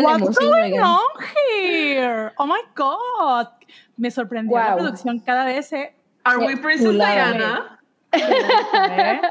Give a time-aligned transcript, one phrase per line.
[0.00, 1.00] de What's going on
[1.46, 2.32] here?
[2.38, 3.48] Oh my god.
[3.96, 5.72] Me sorprendió la producción cada vez.
[5.72, 5.94] eh.
[6.24, 6.92] Are we Princess.
[6.92, 7.80] Diana?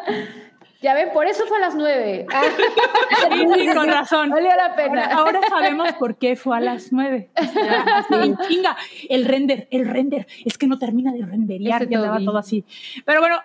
[0.79, 2.27] Ya ven, por eso fue a las nueve.
[2.31, 2.43] Ah,
[3.31, 4.29] Sí, sí, con razón.
[4.29, 5.05] valió la Ahora, pena.
[5.07, 7.31] ahora sabemos por qué fue a las nueve.
[8.11, 8.77] En chinga.
[9.09, 10.27] El render, el render.
[10.45, 12.25] Es que no termina de renderear, ya Toby.
[12.25, 12.63] todo así.
[13.05, 13.41] Pero bueno,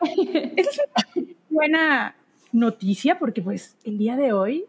[0.56, 0.78] es
[1.16, 2.14] una buena
[2.52, 4.66] noticia porque pues el día de hoy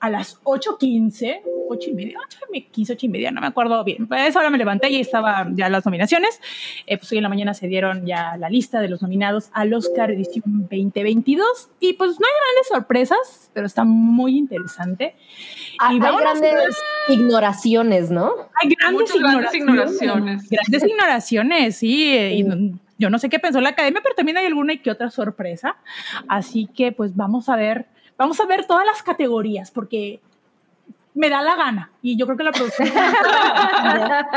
[0.00, 2.18] a las 8.15, 8 y media,
[2.50, 4.06] 8.15, 8 y media, no me acuerdo bien.
[4.08, 6.40] Pues a esa hora me levanté y estaban ya las nominaciones.
[6.86, 9.72] Eh, pues hoy en la mañana se dieron ya la lista de los nominados al
[9.74, 15.14] Oscar edición 2022 y pues no hay grandes sorpresas, pero está muy interesante.
[15.78, 16.76] Hay, hay grandes
[17.08, 18.32] ignoraciones, ¿no?
[18.54, 20.00] hay grandes, Muchas grandes ignoraciones.
[20.02, 20.50] ignoraciones.
[20.50, 22.16] Grandes ignoraciones, sí.
[22.16, 24.90] eh, y yo no sé qué pensó la academia, pero también hay alguna y que
[24.90, 25.76] otra sorpresa.
[26.28, 27.86] Así que, pues, vamos a ver,
[28.20, 30.20] vamos a ver todas las categorías, porque
[31.14, 31.90] me da la gana.
[32.02, 32.88] Y yo creo que la producción.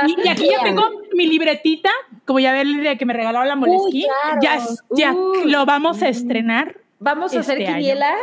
[0.08, 1.89] y, y aquí ya tengo mi libretita,
[2.26, 4.08] como ya ven de que me regalaron la Moleskine.
[4.39, 4.42] claro.
[4.42, 4.59] Ya,
[4.92, 5.52] ya Uy.
[5.52, 6.78] lo vamos a estrenar.
[7.00, 7.78] Vamos a hacer Este año.
[7.80, 8.14] quiniela.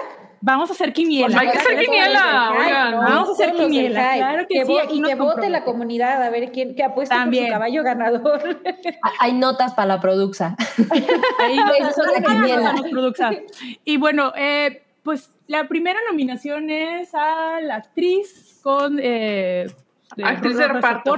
[0.43, 1.27] Vamos a hacer quiniela.
[1.27, 2.53] Pues hay que hacer quiniela.
[2.95, 6.75] Vamos a hacer quiniela, claro que sí, Y que vote la comunidad a ver quién
[6.75, 7.45] que apuesta por También.
[7.49, 8.41] su caballo ganador.
[8.65, 10.57] Hay- Hay notas para la produxa.
[10.91, 13.31] Ahí Pues, nosotros la Produxa.
[13.85, 19.67] Y bueno, eh, pues la primera nominación es a la actriz con eh,
[20.23, 21.15] Actriz de reparto.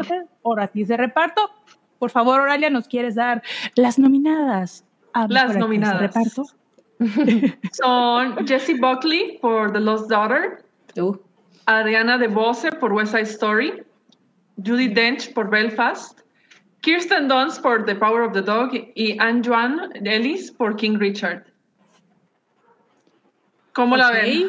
[0.59, 1.51] actriz de reparto.
[1.99, 3.43] Por favor, Oralia, ¿nos quieres dar
[3.77, 4.85] las nominadas?
[5.13, 6.01] a Las actriz de nominadas.
[6.01, 6.45] reparto?
[7.73, 10.65] Son Jessie Buckley por The Lost Daughter,
[10.97, 11.17] Uh,
[11.67, 13.83] Adriana DeBose por West Side Story,
[14.57, 16.21] Judy Dench por Belfast,
[16.83, 21.45] Kirsten Dunst por The Power of the Dog y Anne Joan Ellis por King Richard.
[23.75, 24.49] ¿Cómo la ven?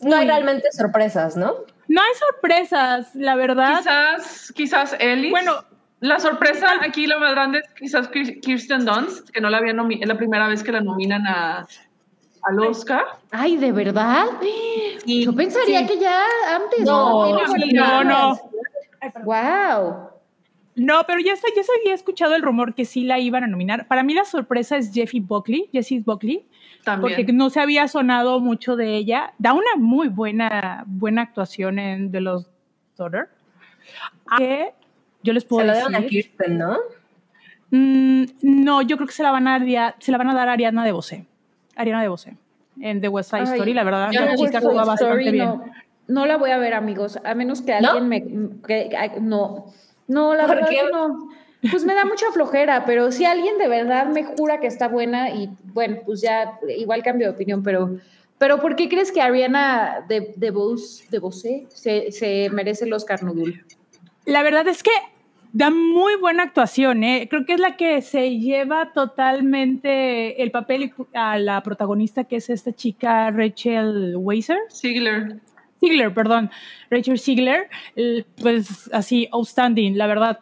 [0.00, 1.54] no hay realmente sorpresas, ¿no?
[1.88, 3.78] No hay sorpresas, la verdad.
[3.78, 5.30] Quizás, quizás Ellis.
[5.30, 5.64] Bueno,
[6.00, 9.72] la sorpresa aquí lo más grande es quizás Kir- Kirsten Dunst, que no la había
[9.72, 11.66] nomi- es la primera vez que la nominan a,
[12.42, 13.04] al Oscar.
[13.30, 14.26] Ay, ¿de verdad?
[15.06, 15.86] Yo pensaría sí.
[15.86, 16.22] que ya
[16.54, 16.84] antes.
[16.84, 17.42] No, no,
[17.72, 18.40] no, no.
[19.24, 20.10] Wow.
[20.76, 23.46] No, pero ya, se- ya se había escuchado el rumor que sí la iban a
[23.48, 23.88] nominar.
[23.88, 26.47] Para mí la sorpresa es Jeffy Buckley, Jessie Buckley,
[26.92, 27.16] También.
[27.16, 29.32] porque no se había sonado mucho de ella.
[29.38, 32.50] Da una muy buena, buena actuación en The Lost
[32.96, 33.28] Daughter.
[34.36, 34.72] Que
[35.22, 35.88] yo les puedo Se decir.
[35.88, 36.76] dieron a Kirsten, ¿no?
[37.70, 40.48] Mm, no, yo creo que se la van a, dar- se la van a dar
[40.48, 41.26] a Ariana de Bose.
[41.76, 42.36] Ariana de Bose.
[42.80, 45.44] En The West Side Ay, Story, la verdad, yo la chica bastante bien.
[45.46, 45.64] No,
[46.06, 47.88] no la voy a ver, amigos, a menos que ¿No?
[47.90, 48.22] alguien me...
[48.66, 48.90] que-
[49.20, 49.66] no,
[50.06, 50.80] no, la ¿Por verdad qué?
[50.92, 51.28] no.
[51.70, 55.30] Pues me da mucha flojera, pero si alguien de verdad me jura que está buena
[55.30, 57.98] y bueno, pues ya igual cambio de opinión, pero...
[58.38, 62.92] Pero ¿por qué crees que Ariana de, de, Bose, de Bose se, se merece el
[62.92, 63.64] Oscar Nudul?
[64.26, 64.92] La verdad es que
[65.52, 67.26] da muy buena actuación, ¿eh?
[67.28, 72.48] Creo que es la que se lleva totalmente el papel a la protagonista, que es
[72.48, 74.58] esta chica Rachel Weiser.
[74.70, 75.40] Ziegler.
[75.80, 76.48] Ziegler, perdón,
[76.90, 80.38] Rachel Ziegler, el- pues así, outstanding, la verdad.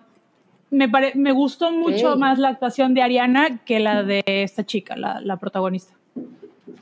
[0.70, 4.96] Me, pare- me gustó mucho más la actuación de Ariana que la de esta chica,
[4.96, 5.94] la, la protagonista.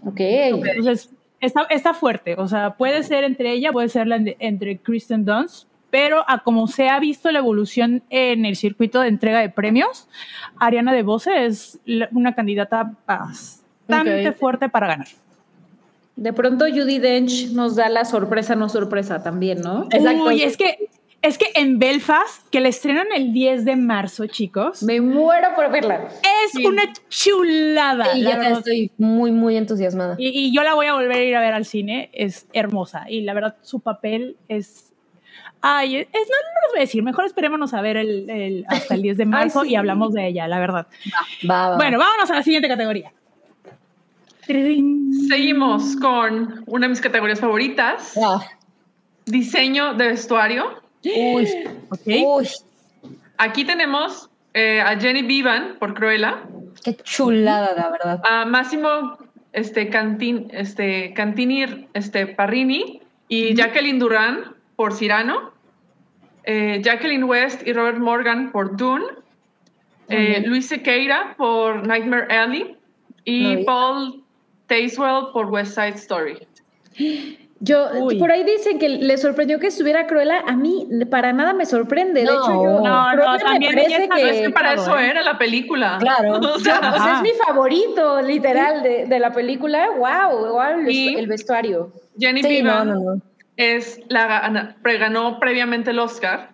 [0.07, 0.21] Ok.
[0.21, 4.79] Entonces, está, está fuerte, o sea, puede ser entre ella, puede ser la de- entre
[4.79, 9.41] Kristen Dunst, pero a como se ha visto la evolución en el circuito de entrega
[9.41, 10.09] de premios,
[10.59, 14.37] Ariana DeBose es la- una candidata bastante Ok.
[14.37, 15.09] fuerte para ganar.
[16.17, 19.85] De pronto Judy Dench nos da la sorpresa, no sorpresa también, ¿no?
[19.91, 20.25] Exacto.
[20.27, 20.89] Uy, es que,
[21.27, 25.71] es que en Belfast, que la estrenan el 10 de marzo, chicos, Me muero por
[25.71, 26.09] verla.
[26.45, 26.67] es Sí.
[26.67, 28.17] una chulada.
[28.17, 28.53] Y verdad.
[28.59, 30.17] estoy muy, muy entusiasmada.
[30.19, 33.07] Y, y yo la voy a volver a ir a ver al cine, es hermosa.
[33.09, 34.93] Y la verdad, su papel es.
[35.67, 38.95] Ay, es, no, no les voy a decir, mejor esperémonos a ver el, el- hasta
[38.95, 39.71] el 10 de marzo sí.
[39.71, 40.87] y hablamos de ella, la verdad.
[41.49, 41.77] Va, va.
[41.77, 43.11] Bueno, vámonos a la siguiente categoría.
[44.47, 48.41] Seguimos con una de mis categorías favoritas, Ah,
[49.25, 50.84] diseño de vestuario.
[51.05, 51.49] Uy,
[51.91, 52.01] Ok.
[52.07, 52.49] uy,
[53.37, 56.45] Aquí tenemos eh, a Jenny Vivan por Cruella,
[56.85, 58.21] qué chulada, la verdad.
[58.25, 59.19] a Máximo
[59.53, 65.53] este, Cantin, este, Cantini este, Parrini y Jacqueline Duran por Cyrano,
[66.45, 69.05] eh, Jacqueline West y Robert Morgan por Dune,
[70.09, 72.77] eh, Luis Sequeira por Nightmare Alley
[73.25, 73.65] y No.
[73.65, 74.23] Paul
[74.67, 76.39] Tazewell por West Side Story.
[77.61, 78.19] Yo, Uy.
[78.19, 80.41] por ahí dicen que le sorprendió que estuviera Cruella.
[80.47, 82.21] A mí para nada me sorprende.
[82.21, 84.99] De No, hecho, yo no, no, me también parece Pero es que que para eso
[84.99, 85.09] ¿eh?
[85.11, 85.97] era la película.
[86.01, 86.41] Claro.
[86.55, 89.89] O sea, es mi favorito, literal, de, de la película.
[89.97, 91.93] Wow, wow el, Y- el vestuario.
[92.19, 93.21] Jenny Sí, no, Piven no, no.
[93.57, 94.27] es la
[94.83, 96.51] ganó previamente el Oscar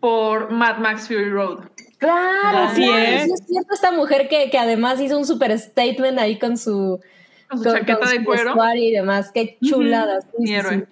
[0.00, 1.58] por Mad Max Fury Road.
[1.98, 3.24] Claro, Así claro, es.
[3.24, 7.00] sí es cierto esta mujer que, que además hizo un super statement ahí con su,
[7.48, 8.44] Con su con- chaqueta con de su cuero.
[8.44, 9.30] vestuario y demás.
[9.32, 10.20] Qué chulada.
[10.20, 10.74] sí, Mi sí, héroe.
[10.78, 10.84] sí.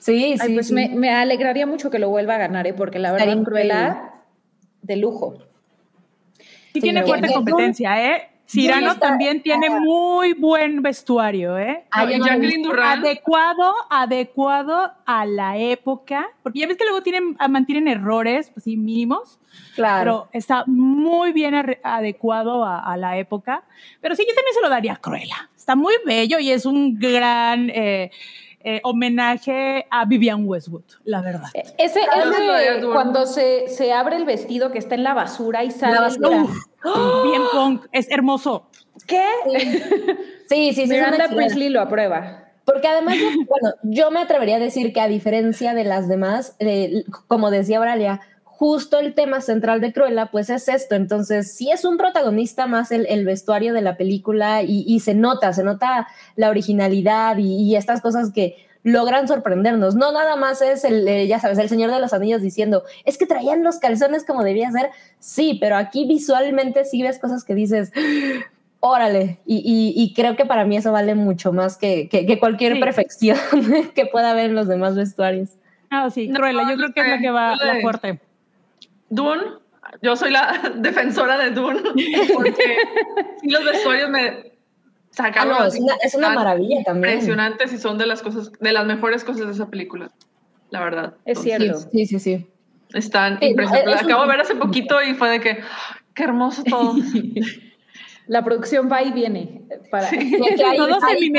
[0.00, 0.74] Sí, sí, Ay, pues sí.
[0.74, 2.72] me, me alegraría mucho que lo vuelva a ganar, ¿eh?
[2.72, 3.42] porque la verdad.
[3.42, 4.12] Cruella,
[4.82, 5.38] de lujo.
[6.72, 8.28] Sí tiene fuerte competencia, ¿eh?
[8.50, 11.84] Cyrano está- también tiene muy buen vestuario, ¿eh?
[11.94, 12.62] No, yo y no lo he Jacqueline.
[12.62, 12.98] Durán.
[13.00, 18.64] Adecuado, adecuado a la época, porque ya ves que luego tienen, ah, mantienen errores, pues
[18.64, 19.38] sí, mínimos,
[19.74, 19.98] Claro.
[20.00, 23.64] pero está muy bien adecuado a, a la época.
[24.00, 25.50] Pero sí, yo también se lo daría a Cruella.
[25.68, 28.10] Está muy bello y es un gran eh,
[28.64, 31.50] eh, homenaje a Vivian Westwood, la verdad.
[31.52, 32.00] E- Ese,
[32.90, 35.92] cuando se, se abre el vestido que está en la basura y sale.
[35.96, 36.46] La basura.
[36.86, 37.22] ¡Oh!
[37.24, 38.70] Bien punk, es hermoso.
[39.06, 39.22] ¿Qué?
[40.48, 40.86] Sí, sí, sí.
[40.86, 41.28] Miranda.
[41.28, 42.44] Priestley lo aprueba.
[42.64, 46.56] Porque además, yo- bueno, yo me atrevería a decir que a diferencia de las demás,
[46.60, 48.22] eh, como decía Auralia,
[48.58, 50.96] justo el tema central de Cruella, pues es esto.
[50.96, 55.14] Entonces, sí es un protagonista más el, el vestuario de la película y, y se
[55.14, 59.94] nota, se nota la originalidad y, y estas cosas que logran sorprendernos.
[59.94, 63.16] No nada más es el, eh, ya sabes, el Señor de los Anillos diciendo, es
[63.16, 64.90] que traían los calzones como debía ser.
[65.20, 67.92] Sí, pero aquí visualmente sí ves cosas que dices,
[68.80, 69.38] órale.
[69.46, 72.74] Y, y- y creo que para mí eso vale mucho más que, que- que cualquier
[72.74, 72.80] Sí.
[72.80, 73.38] perfección
[73.94, 75.50] que pueda haber en los demás vestuarios.
[75.90, 78.20] Ah, sí, No, Cruella, yo creo que es la que va la fuerte.
[79.10, 79.42] Dune,
[80.02, 81.80] yo soy la defensora de Dune,
[82.34, 82.76] porque
[83.40, 84.52] sí, los vestuarios me
[85.20, 85.58] Ah, sacaron.
[85.58, 87.14] no, es una, es una tan maravilla también.
[87.14, 90.12] Impresionantes y son de las cosas, de las mejores cosas de esa película,
[90.70, 91.14] la verdad.
[91.24, 91.90] Es Entonces, cierto.
[91.90, 92.46] Sí, sí, sí.
[92.94, 93.94] Están Sí, no, impresionantes.
[93.96, 96.94] es un- Acabo de ver hace poquito y fue de que, ¡ah, qué hermoso todo.
[98.28, 99.62] La producción va y viene.
[99.90, 100.08] Para...
[100.10, 101.32] Que hay- Todo se hay.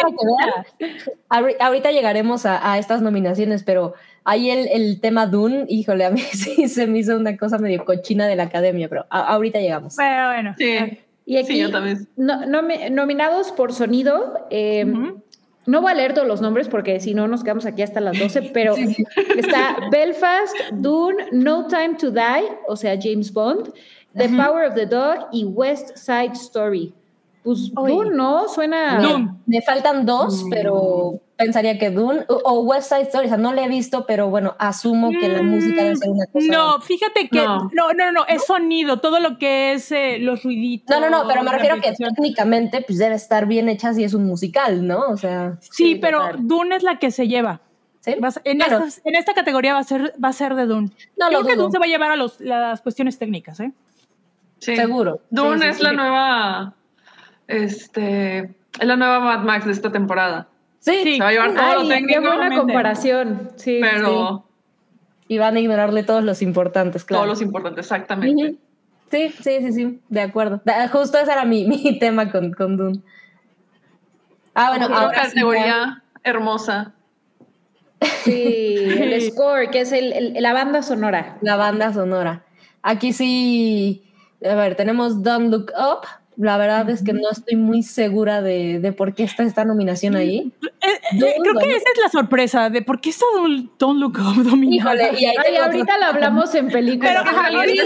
[1.30, 3.94] Ahori- Ahorita llegaremos a, a estas nominaciones, pero
[4.24, 7.86] ahí el, el tema Dune, híjole, a mí sí se me hizo una cosa medio
[7.86, 9.96] cochina de la academia, pero a- ahorita llegamos.
[9.98, 10.56] Pero bueno.
[10.58, 12.08] Sí, Y aquí, sí, yo también.
[12.18, 14.86] no- nomi- nominados por sonido, eh,
[15.66, 18.18] no voy a leer todos los nombres porque si no nos quedamos aquí hasta las
[18.18, 18.74] 12, pero
[19.38, 23.72] está Belfast, Dune, No Time to Die, o sea, James Bond,
[24.20, 26.94] The Power of the Dog y West Side Story.
[27.44, 27.92] Pues Uy.
[27.92, 28.48] Dune, ¿no?
[28.50, 29.00] Suena...
[29.00, 29.30] Me- Dune.
[29.46, 33.54] Me faltan dos, pero pensaría que Dune o, o West Side Story, o sea, no
[33.54, 36.48] le he visto, pero bueno, asumo que la música debe ser una cosa.
[36.52, 37.70] No, fíjate que No.
[37.74, 40.94] no, no, no, es sonido, todo lo que es eh, los ruiditos.
[40.94, 43.94] No, no, no, pero me la refiero a que técnicamente pues debe estar bien hecha
[43.94, 45.00] si es un musical, ¿no?
[45.08, 46.32] O sea, Sí, Sí, pero.
[46.40, 47.62] Dune es la que se lleva.
[48.02, 48.16] ¿sí?
[48.16, 50.56] Va a ser- en, Bueno, estas- en esta categoría va a ser, va a ser
[50.56, 50.90] de Dune.
[51.18, 51.64] No Yo lo creo que dudo.
[51.68, 53.72] Dune se va a llevar a los, las cuestiones técnicas, ¿eh?
[54.60, 54.76] Sí.
[54.76, 55.22] Seguro.
[55.30, 55.84] Dune Sí, es sí.
[55.84, 56.74] la nueva,
[57.48, 58.40] este,
[58.80, 60.48] es la nueva Mad Max de esta temporada.
[60.80, 61.14] Sí, Sí.
[61.18, 62.58] Se va a llevar todo Ay, lo qué técnico, buena Obviamente.
[62.62, 63.52] comparación.
[63.56, 64.46] Sí, pero
[65.28, 67.24] y van a ignorarle todos los importantes, claro.
[67.24, 68.56] todos los importantes, exactamente.
[69.12, 70.62] Sí, sí, sí, sí, de acuerdo.
[70.92, 73.00] Justo ese era mi, mi tema con, con Dune.
[74.56, 76.94] Ah, bueno, Otra ahora sí, categoría hermosa.
[78.24, 81.38] Sí, el score, que es el- el- la banda sonora.
[81.42, 82.44] la banda sonora.
[82.82, 84.04] Aquí sí,
[84.44, 86.08] a ver, tenemos Don't Look Up.
[86.38, 90.16] La verdad es que no estoy muy segura de, de por qué está esta nominación
[90.16, 90.54] ahí.
[90.64, 93.26] Eh, eh, creo que esa es la sorpresa de por qué está
[93.78, 94.96] Don't, Look Up dominada.
[94.96, 97.10] Híjole, y ahí Ay, tengo ahorita lo hablamos en película.
[97.10, 97.84] Pero, ajá, Ahorita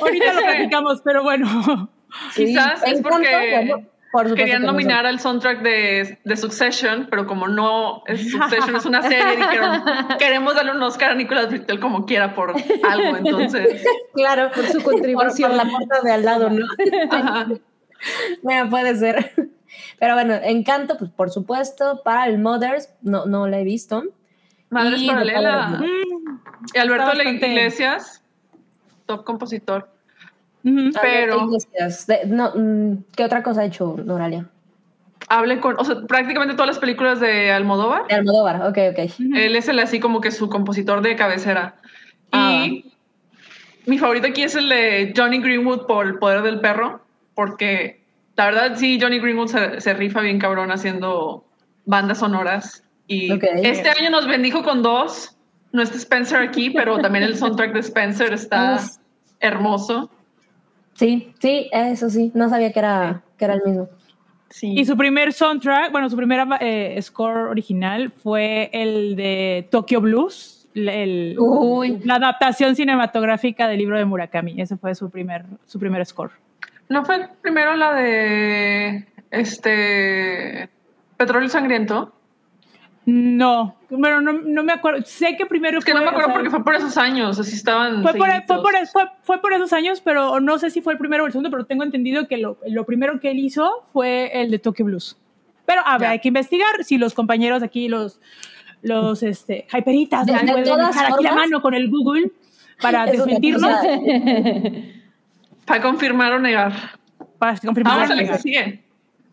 [0.00, 1.90] ahorita lo platicamos, pero bueno.
[2.32, 7.26] Sí, Quizás es porque bueno, Querían que no nominar al soundtrack de, de Succession, pero
[7.26, 9.82] como no es Succession, es una serie, dijeron,
[10.18, 12.54] queremos darle un Oscar a Nicolas Brittel como quiera por
[12.88, 13.84] algo, entonces.
[14.14, 15.50] Claro, Por su contribución.
[15.52, 16.66] por la puerta de al lado, ¿no?
[17.10, 17.46] ajá.
[18.42, 19.32] Bueno, puede ser.
[20.00, 22.02] Pero bueno, Encanto, pues por supuesto.
[22.02, 24.02] Para el Mothers, no, no la he visto.
[24.70, 25.66] Madres Y Paralela.
[25.80, 26.40] Mm,
[26.74, 28.24] Y Alberto Iglesias,
[29.06, 29.88] top compositor.
[30.62, 31.46] Pero-
[32.06, 34.46] de- no, mm, ¿Qué otra cosa ha hecho Noralia?
[35.28, 38.06] Hable con, o sea, prácticamente todas las películas de Almodóvar.
[38.08, 39.10] De Almodóvar, ok, ok.
[39.36, 41.76] Él es el así como que su compositor de cabecera.
[42.32, 42.92] Ah, y
[43.86, 47.02] mi favorito aquí es el de Johnny Greenwood por El Poder del Perro,
[47.34, 48.02] porque
[48.36, 51.44] la verdad sí, Johnny Greenwood se, se rifa bien cabrón haciendo
[51.84, 52.82] bandas sonoras.
[53.06, 53.44] Y Ok.
[53.62, 55.36] este año nos bendijo con dos.
[55.72, 58.80] No está Spencer aquí, pero también el soundtrack de Spencer está
[59.40, 60.10] hermoso.
[61.00, 62.30] Sí, sí, eso sí.
[62.34, 63.88] No sabía que era, que era el mismo.
[64.50, 64.78] Sí.
[64.78, 70.68] Y su primer soundtrack, bueno, su primer eh, score original fue el de Tokyo Blues,
[70.74, 72.00] el- Uy.
[72.04, 74.60] la adaptación cinematográfica del libro de Murakami.
[74.60, 76.32] Ese fue su primer, su primer score.
[76.90, 80.68] ¿No fue primero la de este
[81.16, 82.12] Petróleo Sangriento?
[83.12, 85.02] No, bueno, no, no me acuerdo.
[85.04, 87.38] Sé que primero Es que no me acuerdo o sea, porque fue por esos años,
[87.40, 88.02] así estaban.
[88.02, 90.98] Fue por, fue, por, fue, fue por esos años, pero no sé si fue el
[90.98, 94.30] primero o el segundo, pero tengo entendido que lo, lo primero que él hizo fue
[94.40, 95.16] el de Tokyo Blues.
[95.66, 96.10] Pero a ver, Ya.
[96.12, 98.20] hay que investigar si los compañeros aquí, los,
[98.82, 102.30] los este, hyperitas, De- nos de pueden dejar aquí la mano con el Google
[102.80, 103.72] para desmentirnos,
[105.64, 106.72] Para confirmar o negar.
[107.38, 107.94] para confirmar.
[107.96, 108.84] Vamos a la que- que sigue.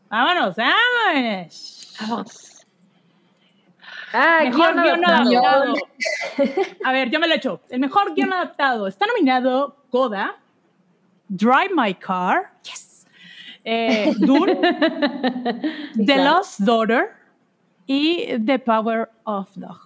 [0.09, 1.95] Vámonos, vámonos.
[2.01, 2.46] Vamos.
[4.13, 5.45] Ah, Mejor guion guion adaptado.
[5.45, 5.75] adaptado.
[6.85, 7.61] A ver, yo me lo he hecho.
[7.69, 8.87] El mejor guion adaptado.
[8.87, 10.37] Está nominado Coda,
[11.27, 13.05] Drive My Car, yes.
[13.65, 14.55] eh, Dune,
[15.95, 16.23] The claro.
[16.37, 17.09] Lost Daughter
[17.85, 19.79] y The Power of Dog.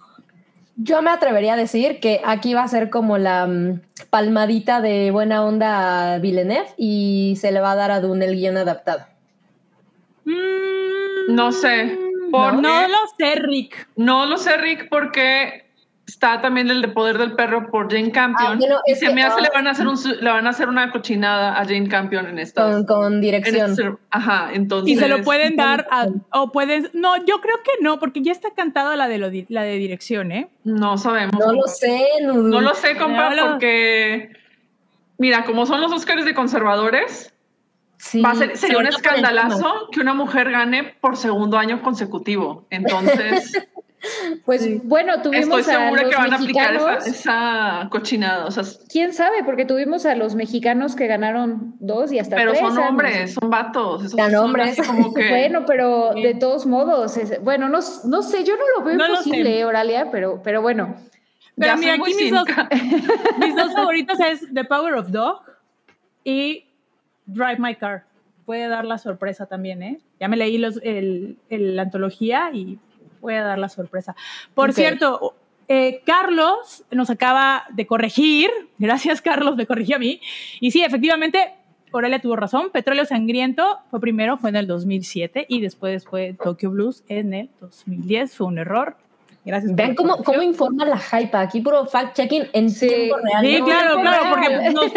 [0.76, 5.10] Yo me atrevería a decir que aquí va a ser como la mm, palmadita de
[5.10, 9.04] buena onda a Villeneuve y se le va a dar a Dune el guion adaptado.
[10.24, 11.98] Mm, No sé.
[12.32, 13.88] No, Porque no lo sé, Rick.
[13.96, 15.70] no lo sé, Rick, porque
[16.06, 18.52] está también el de Poder del Perro por Jane Campion.
[18.52, 19.42] Ah, bueno, y se que- me hace ah.
[19.42, 22.38] le van a hacer un le van a hacer una cochinada a Jane Campion en
[22.38, 22.64] esta.
[22.70, 23.98] Con, con dirección.
[24.10, 24.90] Ajá, entonces.
[24.92, 28.32] Y se lo pueden dar a, o pueden, no, yo creo que no, porque ya
[28.32, 30.48] está cantada la de, lo la de dirección, ¿eh?
[30.64, 31.34] No sabemos.
[31.38, 32.04] No lo sé.
[32.22, 34.32] No lo sé, compa, No lo- porque.
[35.18, 37.32] Mira, como son los Oscars de conservadores,
[38.04, 41.80] Sí, va a ser, sería un a escandalazo que una mujer gane por segundo año
[41.82, 42.66] consecutivo.
[42.70, 43.52] Entonces,
[44.44, 47.06] Pues bueno, tuvimos estoy a segura los que van a aplicar esa, mexicanos.
[47.06, 48.46] esa cochinada.
[48.46, 49.44] O sea, ¿Quién sabe?
[49.44, 52.90] Porque tuvimos a los mexicanos que ganaron dos y hasta pero tres son años.
[52.90, 54.04] hombres, son vatos.
[54.06, 54.76] esos son hombres.
[54.84, 58.84] como que- Bueno, pero de todos modos, es- bueno, no, no sé, yo no lo
[58.84, 59.64] veo No lo imposible, sé.
[59.64, 60.96] Oralia, pero, pero bueno.
[61.54, 62.44] Pero Ya mira, aquí mis dos,
[63.38, 65.42] mis dos favoritos es The Power of Dog
[66.24, 66.64] y
[67.32, 68.04] Drive My Car.
[68.46, 70.00] Puede dar la sorpresa también, ¿eh?
[70.20, 72.78] Ya me leí los, el, el- la antología y
[73.20, 74.16] puede dar la sorpresa.
[74.54, 75.36] Por cierto,
[75.68, 78.50] eh, Carlos nos acaba de corregir.
[78.78, 80.20] Gracias, Carlos, me corrigió a mí.
[80.60, 81.54] Y sí, efectivamente,
[81.92, 82.70] Aurelia tuvo razón.
[82.72, 87.50] Petróleo Sangriento fue primero, fue en el 2007 y después fue Tokyo Blues en el
[87.60, 88.34] 2010.
[88.36, 88.96] Fue un error.
[89.44, 89.74] Gracias.
[89.74, 91.36] Vean cómo, cómo informa la hype.
[91.36, 92.86] Aquí puro fact-checking en Sí.
[92.88, 93.44] tiempo real.
[93.44, 93.64] Sí, ¿no?
[93.66, 94.70] claro, claro, porque no.
[94.82, 94.92] nos,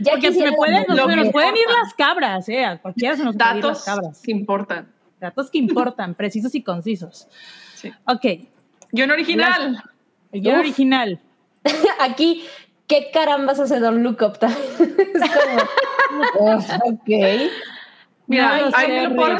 [0.00, 1.82] Ya porque se, me pueden, nos, que nos pueden ir importa.
[1.82, 2.64] las cabras, ¿eh?
[2.64, 4.22] A cualquiera se nos pueden ir las datos cabras.
[4.22, 4.92] que importan.
[5.20, 7.28] Datos que importan, precisos y concisos.
[7.74, 7.90] Sí.
[8.06, 8.24] Ok,
[8.92, 9.82] Guión original.
[10.32, 11.20] guion original.
[12.00, 12.44] Aquí,
[12.86, 14.38] ¿qué carambas hace Don Look Up?
[14.42, 15.30] es
[16.38, 17.08] como, Uf, ok.
[18.26, 19.38] Mira, No ahí lo puedo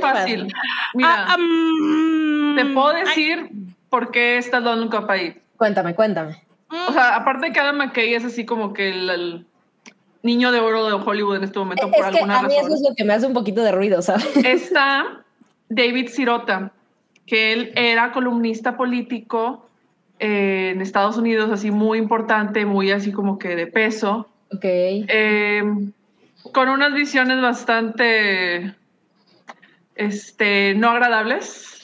[0.00, 0.48] fácil.
[0.94, 2.21] Mira, Ah, mm,
[2.54, 3.50] te puedo ay, decir
[3.88, 5.40] por qué está Don't Look Up ahí.
[5.56, 6.42] Cuéntame, cuéntame.
[6.88, 9.46] O sea, aparte de que Adam McKay es así como que el, el
[10.22, 12.74] niño de oro de Hollywood en este momento por Es que alguna a mí eso
[12.74, 14.36] es lo que me hace un poquito de ruido, ¿sabes?
[14.36, 15.24] Está
[15.68, 16.72] David Sirota,
[17.26, 19.68] que él era columnista político
[20.18, 24.60] eh, en Estados Unidos, así muy importante, muy así como que de peso, Ok.
[24.64, 25.62] eh,
[26.52, 28.74] con unas visiones bastante
[29.94, 31.81] este, no agradables,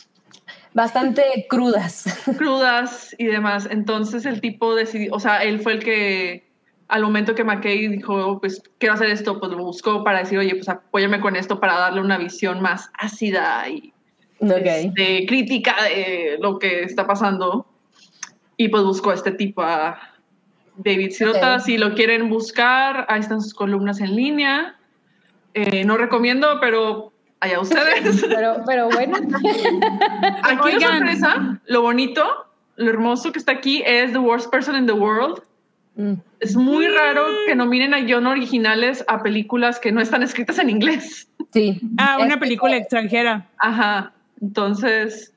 [0.74, 2.04] Bastante crudas.
[2.36, 3.68] crudas y demás.
[3.70, 6.48] Entonces el tipo decidió, o sea, él fue el que
[6.88, 10.54] al momento que McKay dijo, pues quiero hacer esto, pues lo buscó para decir, oye,
[10.54, 13.92] pues apóyame con esto para darle una visión más ácida y
[14.40, 14.62] Ok.
[14.64, 17.66] este, crítica de lo que está pasando.
[18.56, 19.98] Y pues buscó a este tipo, a
[20.76, 21.56] David Sirota.
[21.56, 21.60] Ok.
[21.60, 24.76] Si lo quieren buscar, ahí están sus columnas en línea.
[25.54, 28.24] Eh, no recomiendo, pero allá ustedes.
[28.28, 29.16] Pero, pero bueno,
[30.42, 32.24] aquí la sorpresa, lo bonito,
[32.76, 35.42] lo hermoso que está aquí es The Worst Person in the World.
[35.96, 36.14] Mm.
[36.40, 40.70] Es muy raro que nominen a guion originales a películas que no están escritas en
[40.70, 41.28] inglés.
[41.52, 41.80] Sí.
[41.98, 43.46] Ah, una Es- película extranjera.
[43.58, 44.12] Ajá.
[44.40, 45.32] Entonces.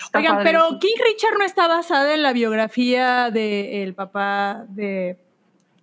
[0.00, 0.78] está Oigan, padre pero.
[0.80, 5.18] King Richard no está basada en la biografía del papá de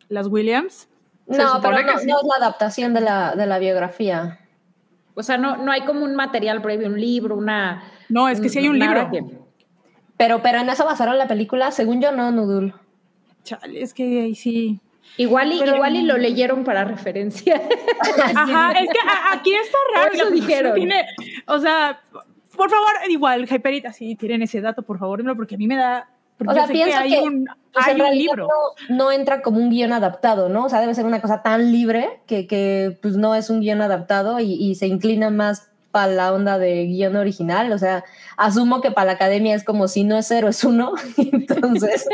[0.09, 0.87] las Williams.
[1.27, 2.07] No, pero no, sí.
[2.07, 4.39] no es la adaptación de la, de la biografía.
[5.15, 7.83] O sea, no, no hay como un material previo, un libro, una...
[8.09, 9.09] No, es que sí hay un libro.
[9.09, 9.23] que-
[10.17, 12.73] Pero, pero en eso basaron la película, según yo, no, Nudul.
[13.43, 14.79] Chale, es que ahí sí.
[15.17, 17.61] Igual y, Pero- igual y lo leyeron para referencia.
[18.35, 20.07] Ajá, es que a- aquí está raro.
[20.11, 20.73] Por eso dijeron.
[20.75, 21.05] tiene-
[21.47, 22.01] o sea,
[22.55, 25.75] por favor, igual, Hyperita, sí, tienen ese dato, por favor, dímelo, porque a mí me
[25.75, 28.47] da Porque O sea, que pienso hay que, un, Pues hay un libro.
[28.47, 30.65] No, no entra como un guion adaptado, ¿no?
[30.65, 33.81] O sea, debe ser una cosa tan libre que, que pues no es un guion
[33.81, 37.71] adaptado y, y se inclina más para la onda de guion original.
[37.71, 38.03] O sea,
[38.35, 40.91] asumo que para la academia es como si no es cero, es uno.
[41.17, 42.05] Entonces,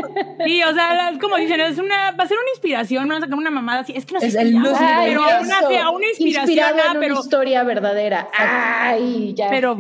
[0.46, 3.22] Sí, o sea, la- como dicen, es una, va a ser una inspiración, van a
[3.22, 3.94] sacar una mamada así.
[3.96, 7.14] Es que no sé Es si el luz pero una, una inspiración, ah, en pero,
[7.16, 8.30] una historia verdadera.
[8.38, 9.50] Ay, ya.
[9.50, 9.76] pero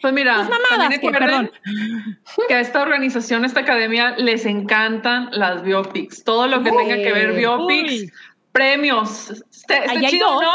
[0.00, 1.50] Pues mira, mamadas también que, perdón.
[2.46, 6.22] que a esta organización, a esta academia, les encantan las biopics.
[6.22, 7.36] Todo lo que tenga que ver Uy.
[7.38, 8.12] biopics, Uy.
[8.52, 9.44] premios.
[9.88, 10.40] Ahí hay chido.
[10.40, 10.52] ¿no?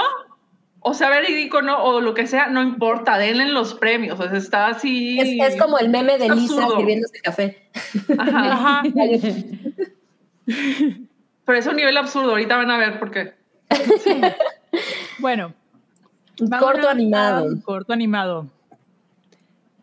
[0.85, 1.81] O sea, verídico, ¿no?
[1.83, 4.19] O lo que sea, no importa, denle los premios.
[4.19, 5.19] O sea, está así.
[5.19, 6.77] es, es como el meme de Lisa absurdo.
[6.77, 7.69] sirviéndose café.
[8.17, 8.51] Ajá.
[8.53, 8.83] Ajá.
[11.45, 12.31] Pero es un nivel absurdo.
[12.31, 13.33] Ahorita van a ver por qué.
[15.19, 15.53] Bueno.
[16.39, 17.45] Un vámonos corto animado.
[17.63, 18.47] Corto animado.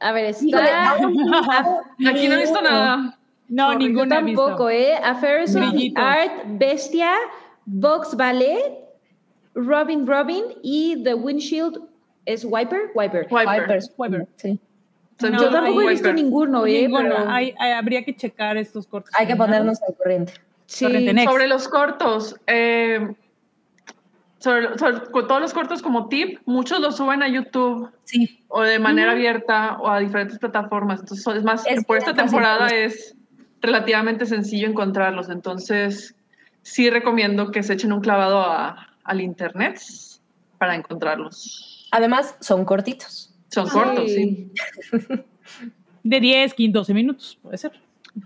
[0.00, 0.94] A ver, está.
[2.08, 3.18] Aquí no he visto nada.
[3.48, 4.44] No, ninguna visto.
[4.44, 4.96] tampoco, ¿eh?
[4.96, 5.62] Affairs of.
[5.96, 7.12] Art, Bestia,
[7.66, 8.79] Vox Ballet,
[9.66, 11.80] Robin Robin y The Windshield
[12.26, 12.90] es Wiper.
[12.94, 13.26] Wiper.
[13.30, 13.60] Wiper.
[13.62, 13.92] Wipers.
[13.96, 14.26] Wiper.
[14.36, 14.58] Sí.
[15.22, 15.90] No, Yo tampoco he Wiper.
[15.90, 16.82] visto ninguno, ¿eh?
[16.82, 17.02] Ninguna.
[17.16, 19.12] Pero- Hay- hay- habría que checar estos cortos.
[19.18, 20.32] Hay que ponernos al corriente.
[20.66, 20.84] Sí.
[20.86, 21.24] Corriente.
[21.24, 23.14] Sobre los cortos, eh,
[24.38, 28.42] sobre, todos los cortos como tip, muchos los suben a YouTube Sí.
[28.48, 31.00] o de manera abierta o a diferentes plataformas.
[31.00, 33.14] Entonces, es más, Es por esta temporada es
[33.60, 35.28] relativamente sencillo encontrarlos.
[35.28, 36.14] Entonces,
[36.62, 39.80] sí recomiendo que se echen un clavado a- al internet
[40.58, 41.88] para encontrarlos.
[41.90, 43.34] Además, son cortitos.
[43.48, 44.50] Son cortos, sí.
[46.02, 47.72] De 10, 15, 12 minutos, puede ser.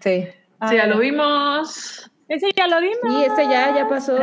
[0.01, 0.25] Sí.
[0.69, 2.11] Sí, ya Ah, lo vimos.
[2.29, 2.99] Ese ya lo vimos.
[3.09, 4.17] Sí, este ya, ya pasó.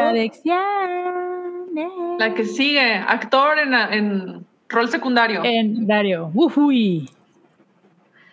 [2.19, 5.43] La que sigue, actor en, en rol secundario.
[5.43, 6.31] En Dario.
[6.33, 7.09] Ujuy.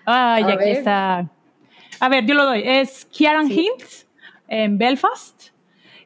[0.04, 0.68] Ay, A aquí ver.
[0.78, 1.28] está.
[2.00, 2.62] A ver, yo lo doy.
[2.64, 3.60] Es Kieran Sí.
[3.66, 4.06] Hinks
[4.48, 5.50] en Belfast.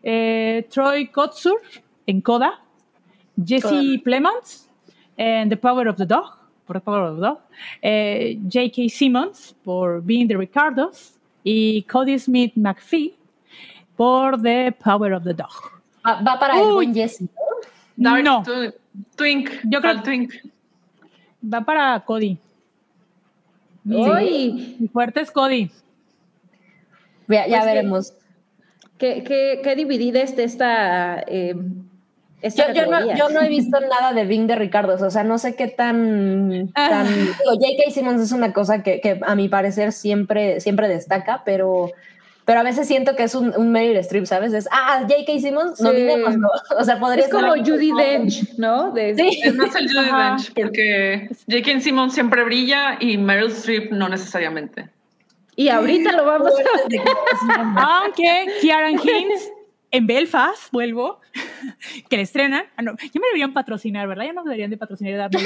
[0.02, 1.61] eh, Troy Kotsur
[2.06, 2.61] en Coda.
[3.44, 4.00] Jesse.
[4.04, 4.68] Plemons
[5.16, 6.37] en The Power of the Dog.
[6.66, 7.38] Por The Power of the Dog.
[7.82, 8.88] eh, J.K.
[8.88, 11.15] Simmons por Being the Ricardos.
[11.45, 13.15] Y Cody Smith McPhee
[13.97, 15.50] por The Power of the Dog.
[16.06, 17.26] Va, va para el buen Jesse.
[17.97, 18.73] Dark no, Twi-
[19.17, 19.50] Twink.
[19.65, 20.32] Yo creo- Twink.
[21.43, 22.38] va para Cody.
[23.84, 25.71] Mi, Uy, mi fuerte es Cody.
[27.28, 28.15] Ya, ya Pues veremos.
[28.99, 31.92] qué, qué, qué dividida está esta, eh, esta
[32.43, 35.39] Yo, yo, no, yo no he visto nada de Bing de Ricardo, o sea, no
[35.39, 36.71] sé qué tan...
[36.75, 36.89] Ah.
[36.91, 37.91] tan digo, J.K.
[37.93, 41.93] Simmons es una cosa que, que a mi parecer siempre, siempre destaca, pero,
[42.45, 44.52] pero a veces siento que es un, un Meryl Streep, ¿sabes?
[44.55, 45.39] Es, ah, J.K.
[45.39, 45.85] Simmons, Sí.
[45.85, 46.49] nominémoslo.
[46.81, 48.91] O sea, podría Es como Judy Dench, ¿no?
[48.91, 49.41] De- Sí.
[49.45, 50.31] Es más el Judy Ajá.
[50.37, 51.81] Dench, porque J.K.
[51.81, 54.89] Simmons siempre brilla y Meryl Streep no necesariamente.
[55.55, 59.50] Y ahorita lo vamos a Aunque Kieran Hinks
[59.93, 61.21] en Belfast, vuelvo,
[62.09, 62.65] que le estrenan.
[62.76, 64.25] Ah, no, ya me deberían patrocinar, ¿verdad?
[64.25, 65.39] Ya nos deberían de patrocinar y darme.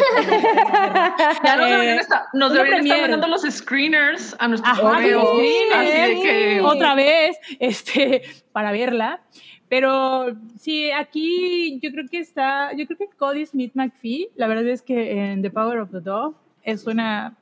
[1.45, 6.23] Ya nos deberían estar, nos deberían estar mandando los screeners a nuestros Ajá, los screeners.
[6.23, 6.61] Que.
[6.63, 9.21] Otra vez, este, para verla.
[9.69, 14.69] Pero sí, aquí yo creo que está, yo creo que Cody Smith McPhee, la verdad
[14.69, 17.35] es que en The Power of the Dog es una,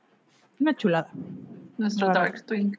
[0.59, 1.09] una chulada.
[1.77, 2.11] Nuestro.
[2.11, 2.77] Dark Twink.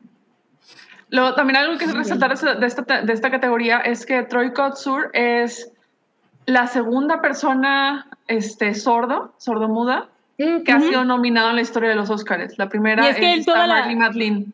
[1.10, 5.72] Luego, también algo que resaltar de esta, de esta categoría es que Troy Kotsur es
[6.46, 11.94] la segunda persona este, sordo, sordomuda, Mm, que ha sido nominado en la historia de
[11.94, 12.58] los Oscars.
[12.58, 14.52] La primera Y es que en esta toda la- Marley Matlin.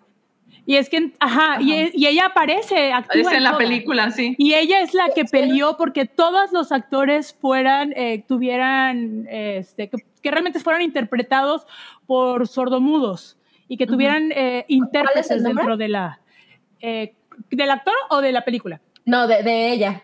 [0.64, 3.58] Y es que, ajá, Y, e- y ella aparece, actúa Es en la toda.
[3.58, 4.36] película, sí.
[4.38, 9.96] Y ella es la que peleó porque todos los actores fueran, eh, tuvieran, este, que,
[10.22, 11.66] que realmente fueran interpretados
[12.06, 13.36] por sordomudos
[13.66, 16.20] y que tuvieran eh, intérpretes dentro de la,
[16.82, 17.14] eh,
[17.50, 18.80] del actor o de la película.
[19.06, 20.02] No, de, de ella.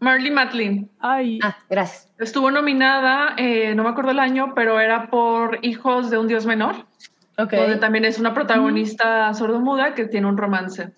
[0.00, 0.90] Marley Matlin.
[1.00, 2.12] Ay, Ah, gracias.
[2.18, 6.44] Estuvo nominada, eh, no me acuerdo el año, pero era por Hijos de un Dios
[6.46, 6.86] Menor,
[7.38, 7.52] Ok.
[7.54, 10.92] donde también es una protagonista sordomuda que tiene un romance.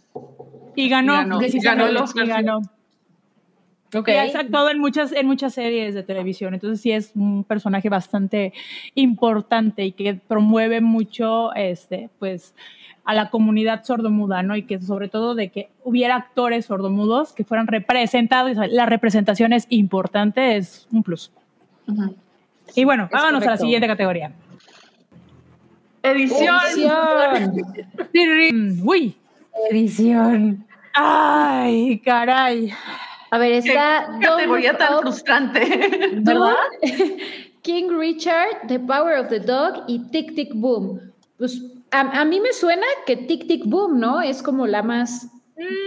[0.75, 2.61] y ganó, y ganó, precisamente, ganó el Oscar, y ganó.
[3.95, 4.09] Ok.
[4.09, 7.89] Y ha actuado en muchas, en muchas series de televisión, entonces sí es un personaje
[7.89, 8.53] bastante
[8.95, 12.55] importante y que promueve mucho este, pues,
[13.05, 14.57] a la comunidad sordomuda, ¿no?
[14.57, 19.67] Y que sobre todo de que hubiera actores sordomudos que fueran representados, la representación es
[19.71, 21.31] importante, es un plus.
[22.75, 24.33] Y bueno, vámonos a la siguiente categoría.
[26.03, 26.57] Edición.
[28.13, 28.83] Edición.
[28.85, 29.17] Uy,
[29.71, 30.67] Edición.
[30.93, 32.73] ay, caray.
[33.37, 35.91] A ver, Qué está Don't categoría Look tan Up, frustrante.
[36.15, 36.55] ¿Verdad?
[37.63, 41.13] King Richard, The Power of the Dog y Tic Tic Boom.
[41.37, 44.23] Pues A, a mí me suena que Tic Tic Boom, ¿no?
[44.23, 45.29] Es como la más.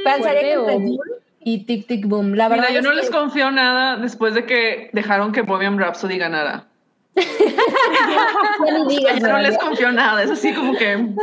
[0.03, 0.97] Pensaría que
[1.41, 2.35] y Tic Tic Boom.
[2.35, 5.41] La verdad Mira, yo es no que- les confío nada después de que dejaron que
[5.41, 6.67] Bohemian Rhapsody ganara.
[7.15, 11.07] Ni digas, no les confío nada, es así como que.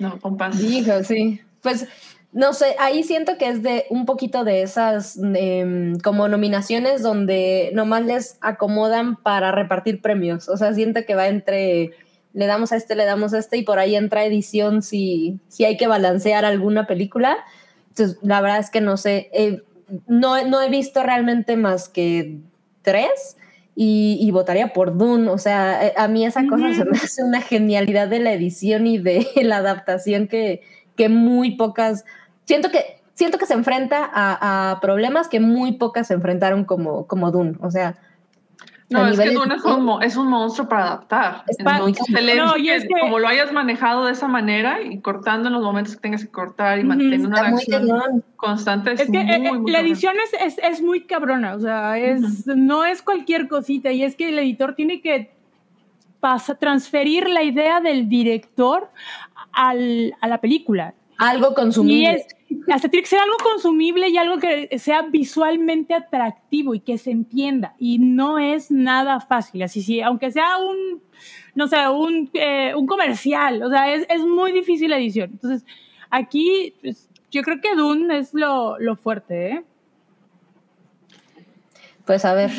[0.00, 0.58] No, compas.
[0.58, 1.40] Dijo, sí.
[1.60, 1.86] Pues
[2.32, 7.70] no sé, ahí siento que es de un poquito de esas em, como nominaciones donde
[7.74, 10.48] nomás les acomodan para repartir premios.
[10.48, 11.92] O sea, siento que va entre
[12.34, 15.64] le damos a este, le damos a este y por ahí entra edición si, si
[15.64, 17.36] hay que balancear alguna película.
[17.88, 19.30] Entonces, la verdad es que no sé.
[19.32, 19.62] eh,
[20.06, 22.38] no, no he visto realmente más que
[22.82, 23.36] tres.
[23.80, 27.22] Y, y votaría por Dune, o sea, eh, a mí esa cosa se me hace
[27.22, 30.62] una genialidad de la edición y de la adaptación que,
[30.96, 32.04] que muy pocas,
[32.48, 37.06] siento que, siento que se enfrenta a, a problemas que muy pocas se enfrentaron como,
[37.06, 37.94] como Dune, o sea,
[38.90, 41.44] No, es que Dune es un, mo- es un monstruo para adaptar.
[41.80, 45.48] Muy Entonces, No, y es que- como lo hayas manejado de esa manera y cortando
[45.48, 46.88] en los momentos que tengas que cortar y Ujú.
[46.88, 49.86] manteniendo una acción constante es, Es que muy, eh, muy, eh, la cabrón.
[49.86, 54.16] edición es, es, es muy cabrona, o sea, es, no es cualquier cosita y es
[54.16, 55.30] que el editor tiene que
[56.20, 58.88] pasa, transferir la idea del director
[59.52, 60.94] al, a la película.
[61.18, 62.12] Algo Y consumible.
[62.14, 62.26] es,
[62.72, 67.10] hasta tiene que ser algo consumible y algo que sea visualmente atractivo y que se
[67.10, 67.74] entienda.
[67.78, 69.62] Y no es nada fácil.
[69.64, 71.02] Así sí, aunque sea un,
[71.56, 75.30] no sé, un, eh, un comercial, o sea, es, es muy difícil la edición.
[75.32, 75.66] Entonces,
[76.08, 79.64] aquí pues, yo creo que Dune es lo, lo fuerte, ¿eh?
[82.04, 82.50] Pues a ver,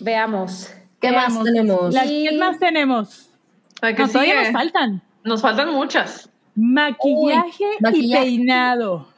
[0.00, 0.72] Veamos.
[1.00, 1.92] ¿qué más tenemos?
[1.92, 3.30] Las- Y- ¿Qué más tenemos?
[3.82, 5.02] Que No, todavía nos faltan.
[5.24, 6.30] nos faltan muchas.
[6.54, 8.26] Maquillaje, maquillaje.
[8.26, 9.08] y peinado.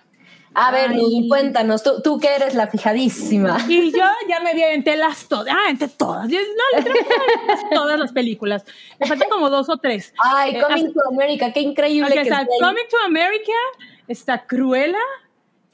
[0.59, 1.29] A ver, Ay.
[1.29, 3.59] Cuéntanos, tú, tú que eres la fijadísima.
[3.69, 6.29] Y yo ya me vi entre las todas, ah, entre todas.
[6.29, 8.65] Yo- No, literalmente todas las películas.
[8.99, 10.15] Me faltan como dos o tres.
[10.19, 12.47] Ay, Eh, Coming to America, qué increíble Ok, que está.
[12.61, 13.53] Coming to America,
[14.09, 14.99] está Cruella,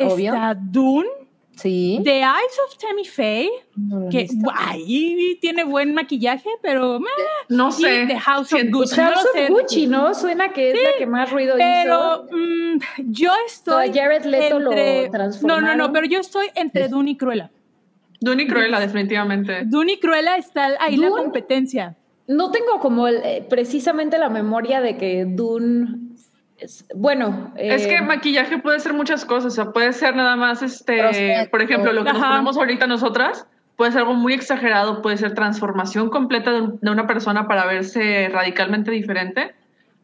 [0.00, 0.32] Obvio.
[0.34, 1.08] está Dune,
[1.56, 2.00] Sí.
[2.02, 7.08] The Eyes of Tammy Faye, No lo que ahí tiene buen maquillaje, pero meh,
[7.50, 8.06] No y sé.
[8.06, 8.96] The House of Gucci.
[8.96, 9.46] House no lo of sé.
[9.48, 10.14] Gucci, ¿no?
[10.14, 12.36] Suena que es la que más ruido Pero hizo.
[12.36, 12.78] mm,
[13.12, 15.78] yo estoy Jared Leto lo entre, no, no, transformaron.
[15.78, 17.50] no, pero yo estoy entre Dune y Cruella.
[18.20, 19.62] Dune y Cruella, definitivamente.
[19.66, 21.96] Dune y Cruella está ahí la Dune- competencia.
[22.28, 26.11] No tengo como el- eh, precisamente la memoria de que Dune.
[26.94, 27.52] Bueno.
[27.56, 31.48] Es eh, que maquillaje puede ser muchas cosas, o sea, puede ser nada más, este,
[31.50, 33.46] por ejemplo, lo que nos ponemos ahorita nosotras,
[33.76, 37.66] puede ser algo muy exagerado, puede ser transformación completa de, un- de una persona para
[37.66, 39.54] verse radicalmente diferente.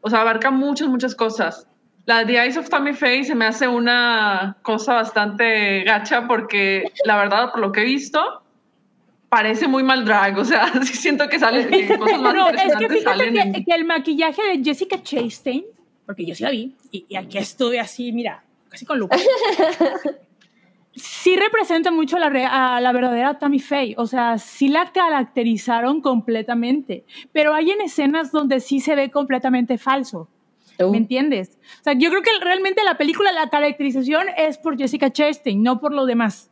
[0.01, 1.67] O sea, abarca muchas, muchas cosas.
[2.05, 7.17] La The Eyes of Tammy Faye se me hace una cosa bastante gacha porque la
[7.17, 8.41] verdad, por lo que he visto,
[9.29, 12.89] parece muy mal drag, o sea, sí siento que salen cosas más No, es que
[12.89, 15.63] fíjate salen que, en- que el maquillaje de Jessica Chastain,
[16.09, 19.15] porque yo sí la vi, y, y aquí estuve así, mira, casi con lupa.
[20.95, 24.91] sí representa mucho a la, re- a la verdadera Tammy Faye, o sea, sí la
[24.91, 30.27] caracterizaron completamente, pero hay en escenas donde sí se ve completamente falso.
[30.79, 31.59] Uh, ¿Me entiendes?
[31.81, 35.79] O sea, yo creo que realmente la película, la caracterización es por Jessica Chastain, no
[35.79, 36.48] por lo demás.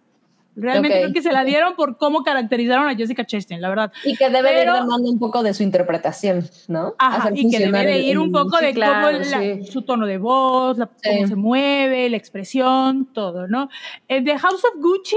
[0.59, 3.91] Realmente creo que se la dieron por cómo caracterizaron a Jessica Chastain, la verdad.
[4.03, 6.95] y que debe de ir demandando un poco de su interpretación, ¿no?
[6.97, 9.63] Ajá, Hacer y que debe de ir un poco de claro, cómo la- sí.
[9.71, 11.09] su tono de voz, la- Sí.
[11.15, 13.69] cómo se mueve, la expresión, todo, ¿no?
[14.07, 15.15] En The House of Gucci,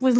[0.00, 0.16] pues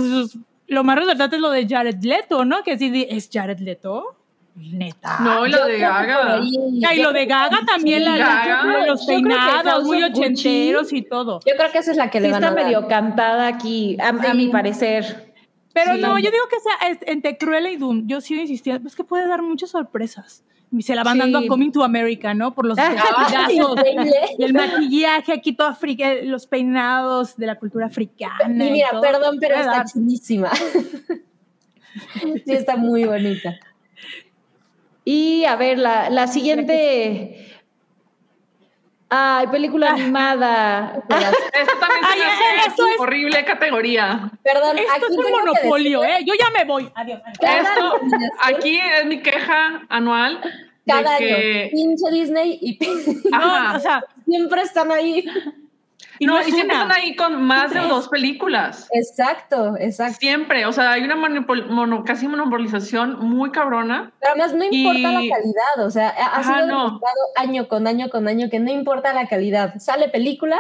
[0.67, 2.63] lo más resaltante es lo de Jared Leto, ¿no?
[2.63, 4.17] Que sí, es Jared Leto,
[4.57, 5.19] neta.
[5.21, 6.37] No, y lo de Gaga.
[6.37, 6.53] ahí-
[6.99, 8.87] y lo de Gaga también, la, la- Gaga.
[8.87, 11.41] los creo peinados muy Gucci- ochenteros y todo.
[11.47, 12.65] Yo creo que esa es la que sí le van está a dar.
[12.65, 14.37] medio cantada aquí, a, a Sí.
[14.37, 15.33] mi parecer.
[15.73, 16.01] Pero Sí.
[16.01, 18.07] no, yo digo que sea es- entre Cruella y Doom.
[18.07, 20.45] Yo sigo insistiendo, es que puede dar muchas sorpresas.
[20.71, 21.19] Y se la van Sí.
[21.21, 22.55] dando a Coming to America, ¿no?
[22.55, 24.13] Por los increíble.
[24.39, 28.67] y el maquillaje aquí todo africa, los peinados de la cultura africana.
[28.67, 29.01] Y mira, todo.
[29.03, 30.51] perdón, pero está chulísima.
[32.45, 33.55] sí, está muy bonita.
[35.05, 37.41] Y a ver, la, la siguiente.
[39.11, 39.95] Ay, película Ah.
[39.95, 41.03] animada.
[41.09, 44.31] Esto también Ay, me hace eso es- horrible categoría.
[44.43, 46.25] Perdón, Esto aquí es un monopolio, decir- ¿eh?
[46.27, 46.91] Yo ya me voy.
[46.95, 47.21] Adiós.
[47.41, 48.01] Cada Esto,
[48.43, 50.41] aquí es mi queja anual
[50.87, 52.79] cada de año, que pinche Disney y
[53.33, 53.69] Ajá.
[53.73, 55.25] No, o sea, siempre están ahí.
[56.19, 56.85] Y no, no, y siempre una.
[56.85, 58.89] están ahí con más de dos películas.
[58.93, 60.17] Exacto, exacto.
[60.21, 64.13] Siempre, o sea, hay una monopol- mono- casi monopolización muy cabrona.
[64.21, 66.85] Pero además no importa Y- la calidad, o sea, ha Ajá, sido no.
[66.85, 69.75] demostrado año con año con año que no importa la calidad.
[69.79, 70.59] Sale película,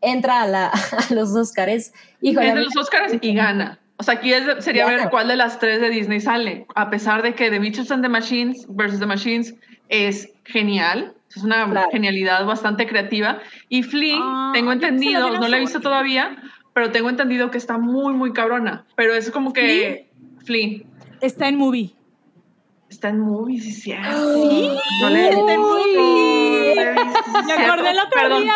[0.00, 0.66] entra a, la,
[1.10, 1.92] a los Oscars.
[2.20, 3.78] Híjole, Es a los Oscars y gana.
[3.96, 4.96] O sea, aquí es sería Gana.
[4.96, 6.66] ver cuál de las tres de Disney sale.
[6.74, 9.54] A pesar de que The Mitchells and the Machines versus The Machines
[9.88, 11.14] es genial.
[11.36, 11.88] Es una Claro.
[11.90, 13.38] genialidad bastante creativa.
[13.68, 16.36] Y Flea, Ah, tengo la entendido, no la he visto todavía,
[16.72, 18.84] pero tengo entendido que está muy, muy cabrona.
[18.96, 20.08] Pero es como que
[20.44, 20.78] Flea
[21.20, 21.94] Está en movie.
[22.90, 24.08] está en movies, sí, cierto.
[24.50, 24.70] Sí,
[25.00, 25.96] No le está en movie.
[25.96, 28.42] no le he visto, sí, es Me acordé el otro Perdón.
[28.42, 28.54] día.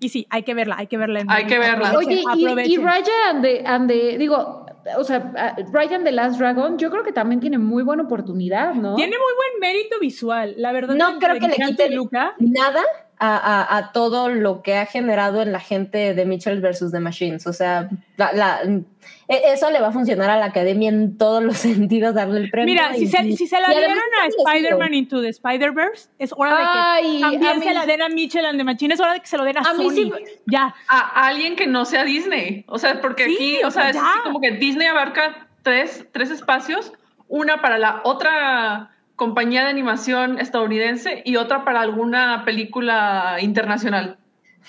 [0.00, 1.20] Y sí, hay que verla, hay que verla.
[1.20, 1.54] en Hay movie.
[1.54, 1.92] que verla.
[1.96, 2.76] Oye, y, y.
[2.78, 7.12] Raya and the, and the- digo, o sea, Ryan the Last Dragon, yo creo que
[7.12, 8.94] también tiene muy buena oportunidad, ¿no?
[8.94, 10.54] Tiene muy buen mérito visual.
[10.56, 12.34] La verdad, No creo que le quite Luca.
[12.38, 12.82] nada
[13.20, 17.00] a, a- a todo lo que ha generado en la gente de Mitchell versus The
[17.00, 17.46] Machines.
[17.46, 21.42] O sea, la- la- e- eso le va a funcionar a la academia en todos
[21.42, 22.72] los sentidos, darle el premio.
[22.74, 24.26] Mira, si y- se, si se la dieron a.
[24.52, 28.02] Spider-Man Into the Spider-Verse, es hora de que Ay, a también mí- se la den
[28.02, 28.94] a Mitchell and the Machine.
[28.94, 29.90] Es hora de que se lo den a, A Sony.
[29.90, 30.12] sí-
[30.46, 30.74] Ya.
[30.88, 32.64] a alguien que no sea Disney.
[32.68, 36.92] O sea, porque Sí, aquí, o sea, es como que Disney abarca tres, tres espacios,
[37.26, 44.16] una para la otra compañía de animación estadounidense y otra para alguna película internacional.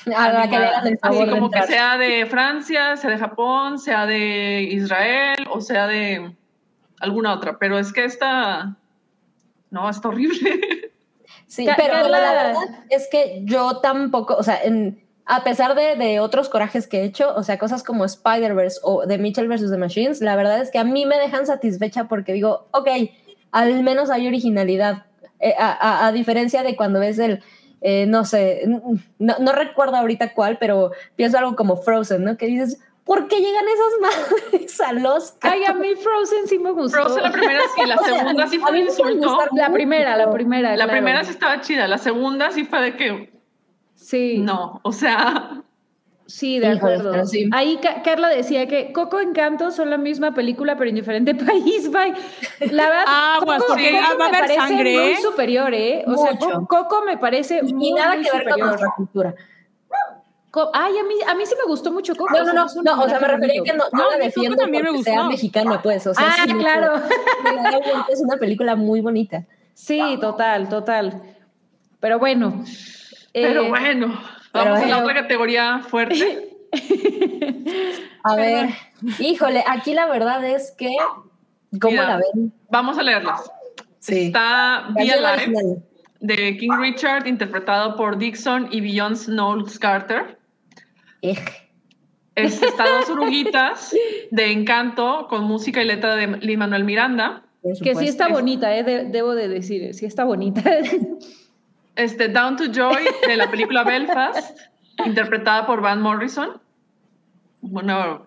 [0.16, 3.18] a la que le hagan el Así de como que sea de Francia, sea de
[3.18, 6.36] Japón, sea de Israel o sea de
[7.00, 7.58] alguna otra.
[7.60, 8.76] Pero es que esta,
[9.70, 10.40] no, está horrible.
[11.46, 15.96] Sí, pero Carla- la verdad es que yo tampoco, o sea, en- a pesar de,
[15.96, 19.72] de otros corajes que he hecho, o sea, cosas como Spider-Verse o The Mitchell vs.
[19.72, 22.88] The Machines, la verdad es que a mí me dejan satisfecha porque digo, ok,
[23.52, 25.06] al menos hay originalidad.
[25.40, 27.42] Eh, a, a- a diferencia de cuando ves el,
[27.82, 28.64] eh, no sé,
[29.20, 32.36] no, no recuerdo ahorita cuál, pero pienso algo como Frozen, ¿no?
[32.36, 36.72] Que dices, ¿por qué llegan esas madres a los Ay, a mí Frozen sí me
[36.72, 36.98] gustó.
[37.00, 39.38] Frozen la primera sí, la O sea, segunda sí fue un insulto.
[39.56, 40.70] La primera, la primera.
[40.72, 40.92] La claro.
[40.92, 43.32] primera sí estaba chida, la segunda sí fue de que
[43.96, 44.40] Sí.
[44.40, 45.62] no, o sea,
[46.30, 47.12] Sí, de Híjole, acuerdo.
[47.12, 47.50] pero sí.
[47.52, 51.92] Ahí Ca- Carla decía que Coco Encanto son la misma película, pero en diferente país.
[51.92, 52.14] Bye.
[52.72, 55.18] La verdad, Aguas, Coco, porque Coco va a me haber parece sangre, muy ¿eh?
[55.22, 56.04] superior, ¿eh?
[56.06, 56.66] O sea, Mucho.
[56.68, 59.34] Coco me parece y muy, nada muy que ver con nuestra cultura.
[60.74, 62.32] Ay, a mí, a mí sí me gustó mucho Coco.
[62.36, 63.98] No, no, no, o sea, me refería a que no, bonito.
[63.98, 65.30] no No, la defiendo también me porque sea gustó.
[65.32, 66.94] mexicana, pues, o sea, Ah, sí, claro.
[68.10, 69.44] es una película muy bonita.
[69.74, 71.22] Sí, total, total.
[72.00, 72.64] Pero bueno.
[73.34, 74.20] pero eh, bueno,
[74.52, 76.50] pero vamos a la otra categoría fuerte.
[78.24, 78.70] A ver,
[79.20, 80.90] híjole, aquí la verdad es que,
[81.80, 82.54] ¿cómo Mira, la ven?
[82.70, 83.50] Vamos a leerlas.
[84.00, 84.28] Sí.
[84.28, 85.84] Está Alive original.
[86.20, 90.38] de King Richard, interpretado por Dixon y Beyoncé Knowles Carter.
[91.22, 91.40] Ej.
[92.36, 93.94] Es- Está Dos Oruguitas
[94.32, 97.44] de Encanto, con música y letra de Lin Manuel Miranda.
[97.84, 100.64] que sí está bonita, eh, de- debo de decir, sí está bonita.
[101.96, 104.58] Este, Down to Joy de la película Belfast,
[105.06, 106.62] interpretada por Van Morrison.
[107.62, 108.26] Bueno,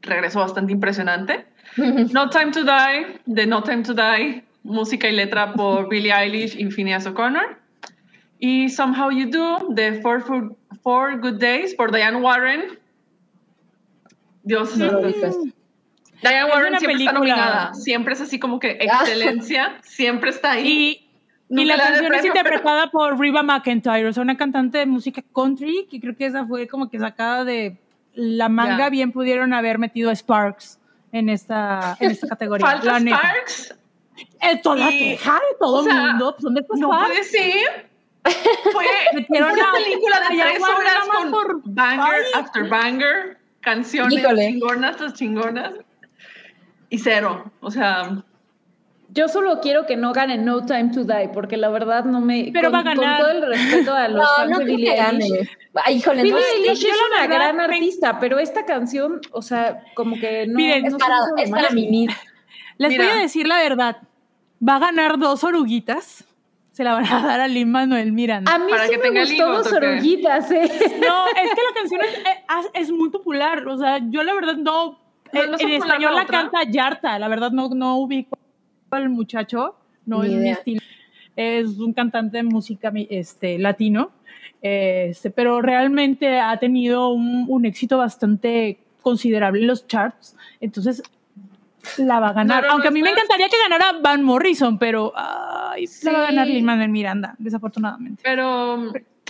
[0.00, 1.46] regreso bastante impresionante.
[1.76, 6.58] No Time to Die de No Time to Die, música y letra por Billie Eilish
[6.58, 7.58] y Phineas O'Connor.
[8.38, 12.78] Y Somehow You Do de Four, Fu- Four Good Days por Diane Warren.
[14.42, 15.00] Dios No lo.
[15.00, 17.12] Diane Es Warren una siempre está película.
[17.12, 17.74] nominada.
[17.74, 19.78] Siempre es así como que excelencia.
[19.82, 20.68] siempre está ahí.
[20.68, 21.01] Y,
[21.60, 25.22] y la el canción es interpretada por Riva McIntyre, o sea, una cantante de música
[25.34, 27.76] country, que creo que esa fue como que sacada de
[28.14, 28.90] la manga, Ya.
[28.90, 30.78] bien pudieron haber metido a Sparks
[31.12, 32.66] en esta, en esta categoría.
[32.66, 33.16] Falta la.
[33.16, 33.74] Sparks.
[34.40, 36.32] Eh, toda Y- queja de todo o el mundo.
[36.32, 37.08] pues, ¿Dónde está No Sparks?
[37.08, 37.92] puede ser.
[38.72, 38.84] Fue
[39.14, 42.40] Metieron una película de tres horas con por- banger Ay.
[42.40, 44.46] after banger, canciones Híjole.
[44.48, 45.72] chingonas tras chingonas
[46.88, 47.50] y cero.
[47.60, 48.22] O sea,
[49.14, 52.50] Yo solo quiero que no gane No Time to Die, porque la verdad no me.
[52.52, 53.20] Pero con, va a ganar.
[53.20, 54.94] Con todo el respeto a los No, fans no de Billie.
[55.00, 55.50] Eilish.
[55.84, 56.38] Ay, híjole, Billie.
[56.56, 60.46] Eilish yo es una verdad gran me- artista, pero esta canción, o sea, como que
[60.46, 60.54] no.
[60.54, 61.68] Miren, no Es para, es para.
[61.68, 63.04] Les Mira.
[63.04, 63.96] voy a decir la verdad.
[64.66, 66.24] Va a ganar dos oruguitas.
[66.70, 68.50] Se la van a dar a Lin Manuel Miranda.
[68.54, 70.62] A mí Para sí que me tenga gustó dos oruguitas, ¿eh?
[71.06, 73.68] No, es que la canción es, es- muy popular.
[73.68, 74.98] O sea, yo la verdad no.
[75.34, 77.18] ¿No es en español la la canta Yarta.
[77.18, 78.38] La verdad no, no ubico
[78.96, 79.76] al muchacho.
[80.06, 80.80] No Ni es mi estilo.
[81.36, 84.10] Es un cantante de música este, latino.
[84.60, 90.36] Este, pero realmente ha tenido un, un éxito bastante considerable en los charts.
[90.60, 91.02] Entonces,
[91.98, 92.62] la va a ganar.
[92.62, 96.12] No, no, Aunque a no mí me encantaría que ganara Van Morrison, pero ay, la
[96.12, 96.46] va a ganar.
[96.46, 98.22] Lin Manuel Miranda, desafortunadamente.
[98.22, 98.76] pero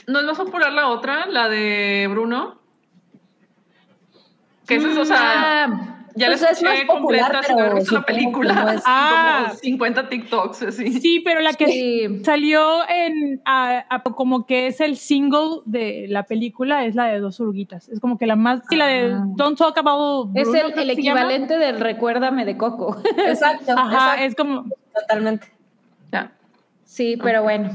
[0.07, 2.59] no es más popular la otra, la de Bruno.
[4.67, 7.77] Que es, o sea, Ah, ya la pues es escuché popular, completa sin haber pero
[7.81, 8.55] visto la película.
[8.55, 9.45] no es- Ah.
[9.49, 11.01] Como 50 TikToks, así.
[11.01, 12.23] Sí, pero la que sí.
[12.25, 17.21] salió en a- a- como que es el single de la película es la de
[17.21, 17.89] dos urguitas.
[17.89, 19.25] Es como que la más sí, la de Ah.
[19.37, 21.21] Don't Talk About Es Bruno, el, creo el llama.
[21.21, 23.01] equivalente del Recuérdame de Coco.
[23.27, 25.47] Exacto, Ajá, exacto, es como totalmente.
[26.13, 26.31] Ya.
[26.85, 27.71] Sí, pero bueno.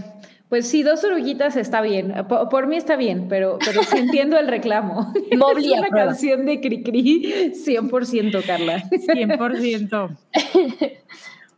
[0.50, 2.14] Pues sí, dos oruguitas está bien.
[2.30, 5.14] Por, por mí está bien, pero, pero sí entiendo el reclamo.
[5.38, 6.08] Mobley es una aprueba.
[6.08, 8.84] canción de Cricri 100%, Carla.
[8.84, 10.18] 100%.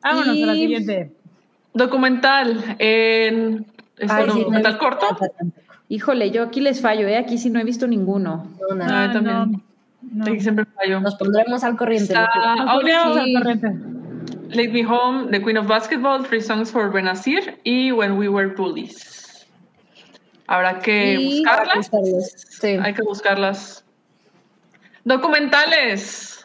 [0.02, 1.12] Vámonos a la siguiente.
[1.74, 3.66] Documental en
[4.02, 5.06] Ay, sí, no he documental corto.
[5.90, 7.18] Híjole, yo aquí les fallo, ¿eh?
[7.18, 8.48] Aquí sí no he visto ninguno.
[8.70, 9.04] No, nada.
[9.04, 9.36] Ah, yo también.
[9.36, 9.62] no,
[10.14, 10.24] no.
[10.26, 11.00] Aquí siempre fallo.
[11.02, 12.14] Nos pondremos al corriente.
[12.14, 13.36] Pondríamos sí.
[13.36, 13.99] al corriente.
[14.50, 18.48] Late Me Home, The Queen of Basketball, Three Songs for Benazir y When We Were
[18.56, 19.46] Bullies.
[20.48, 21.92] Habrá que Y- buscarlas.
[22.60, 22.68] sí.
[22.82, 23.86] Hay que buscarlas.
[25.04, 26.36] Documentales.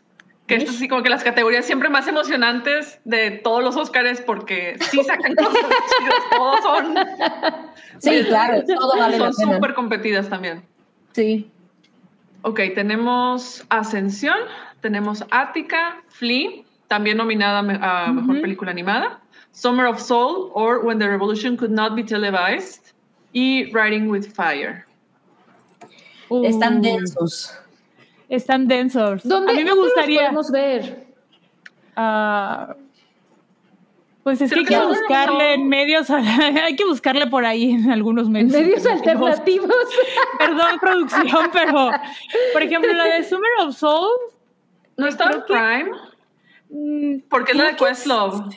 [0.47, 4.77] Que es así como que las categorías siempre más emocionantes de todos los Óscares porque
[4.91, 6.15] sí sacan cosas chidas.
[6.31, 6.95] Todos son,
[7.99, 10.63] Sí, claro, todo vale la son súper competidas también.
[11.13, 11.51] Sí.
[12.43, 14.37] Ok, tenemos Ascensión,
[14.83, 16.51] tenemos Ática, Flea,
[16.89, 19.21] también nominada a Mejor Película Animada,
[19.53, 22.93] Summer of Soul or When the Revolution Could Not Be Televised
[23.33, 24.85] y Riding with Fire.
[26.31, 27.57] Están densos.
[28.29, 29.23] Están densos.
[29.23, 30.21] ¿Dónde, a mí me dónde los gustaría.
[30.23, 31.07] podemos ver?
[31.97, 32.75] ah,
[34.25, 35.63] pues es que hay que que no, buscarle no.
[35.63, 38.53] en medios, hay que buscarle por ahí en algunos medios.
[38.53, 39.71] Medios alternativos.
[40.39, 41.91] Perdón, producción, pero
[42.55, 44.09] por ejemplo, la de Summer of Soul,
[44.97, 45.91] ¿No está en que- Prime?
[47.31, 48.55] Porque es la de Questlove.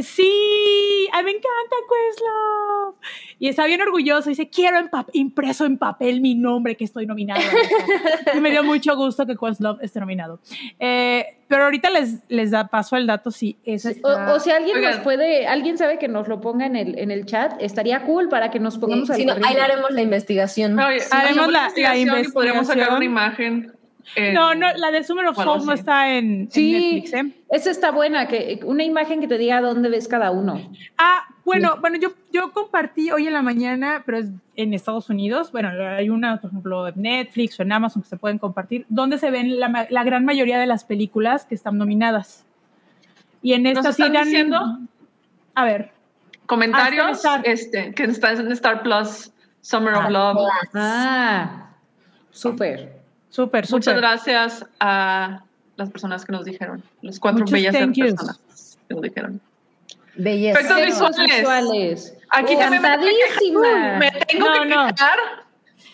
[0.00, 2.94] Sí, a mí me encanta Questlove.
[3.38, 4.28] Y está bien orgulloso.
[4.28, 7.40] Dice, quiero en impreso en papel mi nombre que estoy nominado.
[8.34, 10.40] y me dio mucho gusto que Questlove esté nominado.
[10.78, 14.76] Eh, pero ahorita les, les da paso el dato si está- O, o si alguien
[14.78, 14.92] Oigan.
[14.92, 18.28] nos puede, alguien sabe que nos lo ponga en el, en el chat, estaría cool
[18.28, 20.78] para que nos pongamos al Si no, ahí haremos la investigación.
[20.78, 22.96] Oye, haremos hacemos la- la y podríamos sacar investigación.
[22.96, 23.72] una imagen.
[24.14, 27.32] En- No, no, la de Summer of Soul no está en, en Sí, Netflix, ¿eh?
[27.50, 30.60] esa está buena, que una imagen que te diga dónde ves cada uno.
[30.96, 35.52] Ah, bueno, bueno, yo, yo compartí hoy en la mañana, pero es en Estados Unidos.
[35.52, 39.18] Bueno, hay una, por ejemplo, en Netflix o en Amazon que se pueden compartir, donde
[39.18, 42.44] se ven la, gran mayoría de las películas que están nominadas.
[43.42, 44.78] Y en ¿Nos esta sí están diciendo?
[45.54, 45.92] A ver,
[46.46, 50.48] Comentarios, Ah, este, que está en Star Plus, Summer of Ah, Love.
[50.74, 51.70] Ah,
[52.30, 52.96] súper.
[53.36, 53.78] Súper, súper.
[53.78, 55.42] Muchas gracias a
[55.76, 59.40] las personas que nos dijeron, los cuatro Muchos bellas personas que nos dijeron.
[60.16, 60.58] Belleza.
[60.60, 61.36] Efectos visuales.
[61.36, 62.16] visuales.
[62.30, 63.98] Aquí también me tengo que- Encantadísima.
[63.98, 64.86] Me tengo No, que no.
[64.94, 65.18] quejar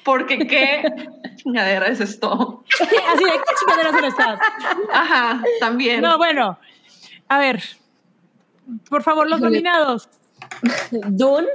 [0.04, 0.82] porque qué
[1.36, 2.62] chingadera es esto.
[2.80, 4.38] Así de, ¿qué chingaderas son estas?
[4.92, 6.00] Ajá, también.
[6.00, 6.58] No, bueno,
[7.28, 7.62] a ver,
[8.88, 10.08] por favor, los nominados.
[10.92, 11.48] Dune,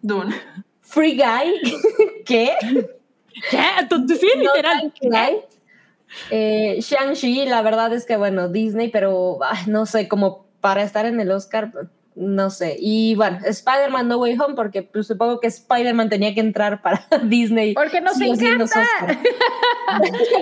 [0.00, 0.34] Dune.
[0.80, 1.60] Free Guy,
[2.24, 2.54] ¿qué?
[3.50, 3.62] ¿Qué?
[3.88, 4.92] ¿Tú, tú sí, No literal.
[5.00, 5.44] Die.
[6.30, 11.06] Eh, Shang-Chi, la verdad es que, bueno, Disney, pero ay, no sé, como para estar
[11.06, 11.70] en el Oscar,
[12.16, 12.76] no sé.
[12.80, 17.06] Y bueno, Spider-Man No Way Home, porque pues, supongo que Spider-Man tenía que entrar para
[17.24, 17.74] Disney.
[17.74, 18.66] Porque nos sí encanta.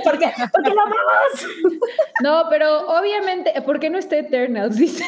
[0.05, 1.43] Porque, porque lo amamos.
[2.23, 4.77] No, pero obviamente, ¿por qué no está Eternals?
[4.77, 5.05] Dice.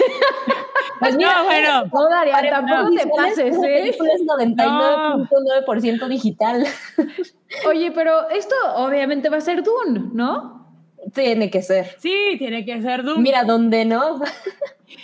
[0.99, 1.85] Pues No, mira, bueno.
[1.93, 3.89] No, Daria, tampoco te visuales, pases, ¿eh?
[3.89, 6.67] es 99.9% digital.
[7.69, 10.66] Oye, pero esto obviamente va a ser Dune, ¿no?
[11.15, 11.97] Tiene que ser.
[11.99, 13.23] Sí, tiene que ser Doom.
[13.23, 14.21] Mira, ¿dónde no?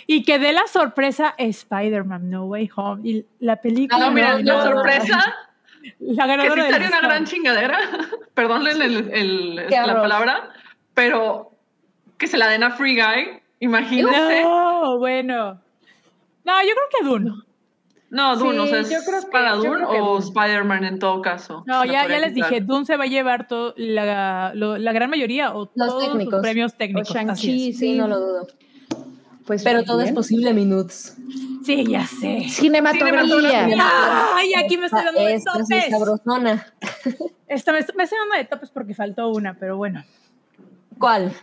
[0.07, 3.01] Y que dé la sorpresa Spider-Man No Way Home.
[3.09, 3.99] Y la película.
[4.05, 4.61] No, mira, no, la no.
[4.63, 5.19] sorpresa,
[5.99, 7.77] La que ganadora sí del sería una gran chingadera,
[8.33, 10.49] perdón el, el- el- Qué la palabra,
[10.93, 11.51] pero
[12.17, 14.41] que se la den a Free Guy, imagínense.
[14.43, 15.61] No, bueno.
[16.45, 17.31] No, yo creo que Dune.
[18.13, 20.19] No, Dune, Sí, o sea, ¿es yo creo que- para yo Dune creo que o.
[20.19, 21.63] Spider-Man en todo caso.
[21.65, 25.09] No, ya, ya les dije, Dune se va a llevar to- la, lo- la gran
[25.09, 26.33] mayoría o Los todos técnicos.
[26.33, 27.09] los premios O técnicos.
[27.09, 27.77] así Shang-Chi, es.
[27.77, 27.87] sí.
[27.93, 28.47] Sí, no lo dudo.
[29.45, 31.17] Pues Pero todo es posible, Minuts.
[31.65, 32.45] Sí, ya sé.
[32.49, 33.23] Cinematografía.
[33.23, 34.27] Cinematografía.
[34.35, 35.89] Ay, aquí me estoy dando de Esta topes.
[35.89, 36.73] sabrosona.
[37.47, 40.03] Esta me, me estoy dando de topes porque faltó una, pero bueno.
[40.99, 41.33] ¿Cuál?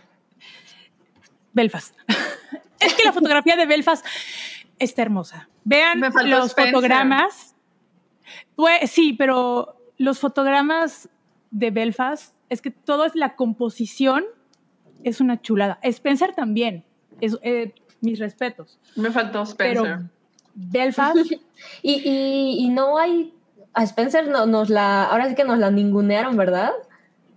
[1.53, 1.95] Belfast.
[2.79, 4.05] es que la fotografía de Belfast
[4.81, 5.49] está hermosa.
[5.63, 6.73] Vean los Spencer.
[6.73, 7.55] fotogramas.
[8.55, 11.09] Pues, sí, pero los fotogramas
[11.51, 14.23] de Belfast, es que todo es la composición,
[15.03, 15.79] es una chulada.
[15.83, 16.85] Spencer también,
[17.19, 18.79] es, eh, mis respetos.
[18.95, 19.83] Me faltó Spencer.
[19.83, 20.09] Pero
[20.53, 21.17] Belfast,
[21.81, 23.33] Y, y, y no hay.
[23.73, 25.05] A Spencer no, nos la.
[25.05, 26.71] Ahora sí que nos la ningunearon, ¿verdad?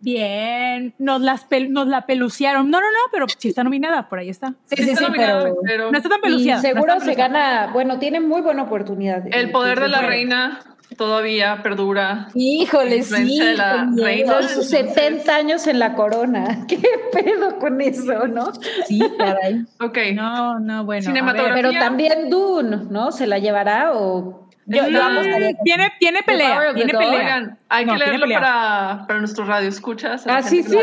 [0.04, 2.70] Bien, nos, las pel- nos la peluciaron.
[2.70, 4.54] No, no, no, pero sí está nominada, por ahí está.
[4.66, 5.56] Sí, sí, Está sí, nominada, pero.
[5.64, 6.62] pero No está tan peluciada.
[6.62, 9.24] no seguro se gana, bueno, tiene muy buena oportunidad.
[9.32, 10.60] el poder de la Bueno, reina
[10.96, 12.28] todavía perdura.
[12.34, 13.38] Híjole, sí.
[13.40, 14.42] de la reina.
[14.48, 16.64] Sus 70 años en la corona.
[16.68, 16.80] ¿Qué
[17.12, 18.52] pedo con eso, no?
[18.86, 19.64] Sí, caray.
[19.80, 19.98] Ok.
[20.14, 21.00] No, no, bueno.
[21.00, 21.02] ver.
[21.02, 21.54] Cinematografía.
[21.54, 23.10] Pero también Dune, ¿no?
[23.10, 24.43] ¿Se la llevará o...?
[24.66, 27.18] Yo, que- Tiene, pelea, tiene pelea.
[27.18, 30.26] Oigan, hay No, que leerlo para, para nuestro radio escuchas.
[30.26, 30.78] Ah, sí, sí.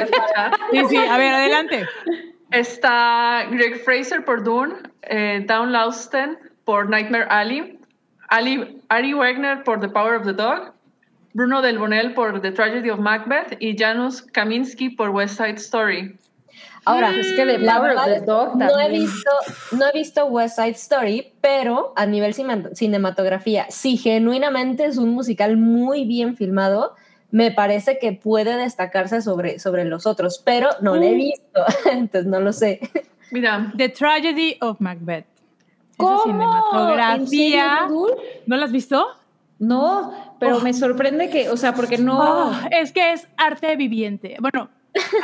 [0.71, 1.87] Sí, sí, a ver, adelante.
[2.51, 7.79] Está Greg Fraser por Dune, eh, Down Lausten por Nightmare Alley,
[8.29, 10.73] Ali, Ari Wegner por The Power of the Dog,
[11.33, 16.17] Bruno Del Bonel por The Tragedy of Macbeth y Janusz Kaminski por West Side Story.
[16.85, 19.29] Ahora, Es que la Power of the Dog no he visto,
[19.73, 25.09] no he visto West Side Story, pero a nivel cima- cinematografía, si genuinamente es un
[25.09, 26.95] musical muy bien filmado,
[27.29, 31.17] me parece que puede destacarse sobre, sobre los otros, pero no lo he Mm.
[31.17, 31.61] visto,
[31.91, 32.79] entonces no lo sé.
[33.31, 35.25] Mira, The Tragedy of Macbeth.
[35.97, 36.17] ¿Cómo?
[36.25, 37.87] ¿En cinematografía.
[38.47, 39.05] ¿No la has visto?
[39.59, 40.61] No, pero Oh.
[40.61, 42.47] me sorprende que, o sea, porque no.
[42.49, 44.35] Oh, es que es arte viviente.
[44.41, 44.69] Bueno,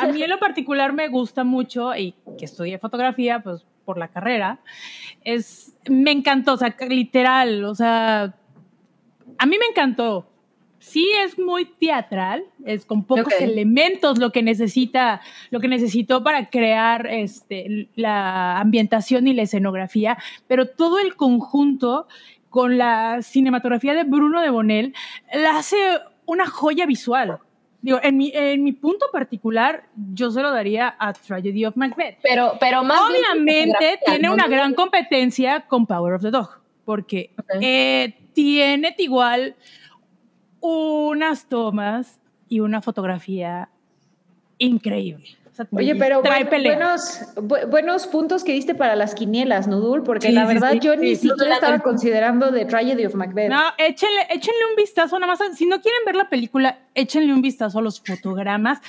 [0.00, 4.08] a mí en lo particular me gusta mucho y que estudié fotografía, pues por la
[4.08, 4.60] carrera,
[5.24, 8.34] es, me encantó, o sea, literal, o sea,
[9.38, 10.28] a mí me encantó.
[10.78, 16.50] Sí es muy teatral, es con pocos elementos lo que necesita, lo que necesitó para
[16.50, 22.06] crear este, la ambientación y la escenografía, pero todo el conjunto
[22.50, 24.94] con la cinematografía de Bruno de Bonel
[25.32, 25.76] la hace
[26.26, 27.38] una joya visual.
[27.80, 32.18] Digo, en mi, en mi punto particular, yo se lo daría a Tragedy of Macbeth.
[32.22, 38.18] Pero, pero más Obviamente tiene una gran competencia con Power of the Dog, porque eh,
[38.32, 39.54] tiene igual
[40.60, 42.18] unas tomas
[42.48, 43.68] y una fotografía
[44.58, 45.38] increíble.
[45.72, 46.76] Oye, pero trae buen- pelea.
[46.76, 50.02] buenos, bu- buenos puntos que diste para las quinielas, ¿no, Dul?
[50.02, 51.28] Porque Sí, la verdad sí, yo ni sí.
[51.28, 53.50] siquiera estaba considerando The Tragedy of Macbeth.
[53.50, 55.56] No, échenle, échenle un vistazo, nada más.
[55.56, 58.80] Si no quieren ver la película, échenle un vistazo a los fotogramas.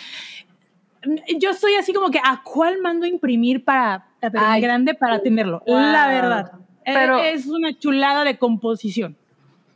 [1.37, 4.61] Yo estoy así como que, ¿a cuál mando a imprimir para, a ver, en Ay.
[4.61, 5.63] grande para tenerlo?
[5.65, 5.77] Wow.
[5.79, 6.51] La verdad.
[6.83, 9.15] Pero- es una chulada de composición.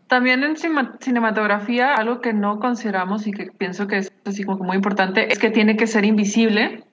[0.08, 0.56] También en
[1.00, 5.32] cinematografía, algo que no consideramos y que pienso que es así como que muy importante,
[5.32, 6.84] es que tiene que ser invisible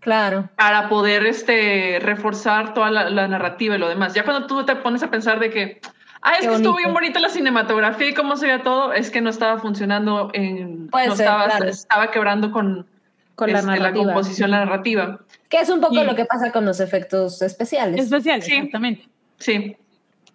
[0.00, 0.48] Claro.
[0.56, 4.14] para poder este, reforzar toda la, la narrativa y lo demás.
[4.14, 5.80] Ya cuando tú te pones a pensar de que,
[6.22, 9.10] ah, es Qué que estuvo bien bonita la cinematografía y cómo se veía todo, es
[9.10, 11.66] que no estaba funcionando, en, Puede no ser, estaba, claro.
[11.68, 12.86] estaba quebrando con,
[13.34, 15.20] Con la este, la composición, la narrativa.
[15.48, 16.04] Que es un poco Sí.
[16.04, 18.00] lo que pasa con los efectos especiales.
[18.04, 18.54] Especial, Sí.
[18.54, 19.02] exactamente.
[19.38, 19.76] Sí, Sí,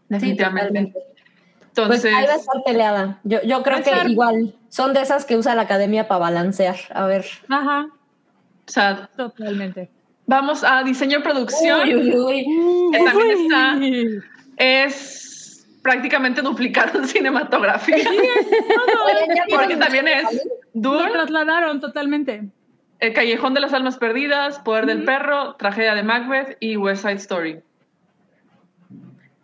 [0.09, 0.67] definitivamente.
[0.67, 0.99] totalmente.
[1.83, 3.19] Entonces, Pues ahí va a estar peleada.
[3.23, 6.75] Yo, yo creo que estar- igual son de esas que usa la academia para balancear.
[6.93, 7.25] A ver.
[7.49, 9.89] Ajá, o sea, totalmente.
[10.25, 11.81] vamos a diseño y producción.
[11.87, 12.91] Uy, uy, uy.
[12.91, 13.79] Que también está-.
[14.57, 17.95] Es prácticamente duplicaron cinematografía.
[17.97, 18.05] Oigan,
[19.35, 20.23] ya Porque vieron- también es
[20.73, 22.49] Lo Dune, trasladaron totalmente.
[22.99, 27.13] El Callejón de las Almas Perdidas, Poder del Perro, Tragedia de Macbeth y West Side
[27.17, 27.59] Story.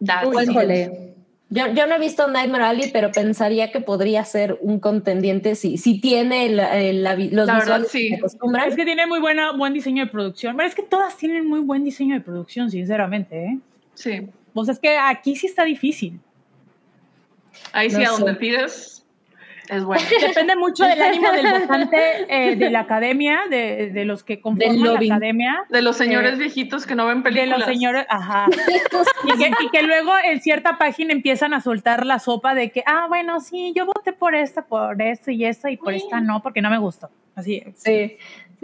[0.04, 1.13] That's Uy.
[1.56, 5.78] Yo, yo no he visto Nightmare Alley, pero pensaría que podría ser un contendiente si,
[5.78, 8.00] si tiene el- el- la vi- los La verdad, visuales sí.
[8.04, 8.68] que se acostumbran.
[8.70, 10.56] Es que tiene muy buena, buen diseño de producción.
[10.58, 13.46] Pero es que todas tienen muy buen diseño de producción, sinceramente.
[13.46, 13.60] ¿eh?
[13.94, 14.28] Sí.
[14.54, 16.20] Pues es que aquí sí está difícil.
[17.72, 18.93] Ahí sí, No a donde pides,
[19.70, 20.04] es bueno.
[20.28, 21.98] Depende mucho del ánimo del votante
[22.28, 25.64] eh, de la academia, de, de los que conforman la academia.
[25.70, 27.60] De los señores Eh, viejitos que no ven De películas.
[27.60, 28.48] los señores, ajá.
[29.26, 32.84] Y que, y que luego en cierta página empiezan a soltar la sopa de que,
[32.86, 36.42] ah, bueno, sí, yo voté por esta, por esto y esto, y por esta no,
[36.42, 37.10] porque no me gustó.
[37.36, 37.80] Así es.
[37.82, 38.18] Sí,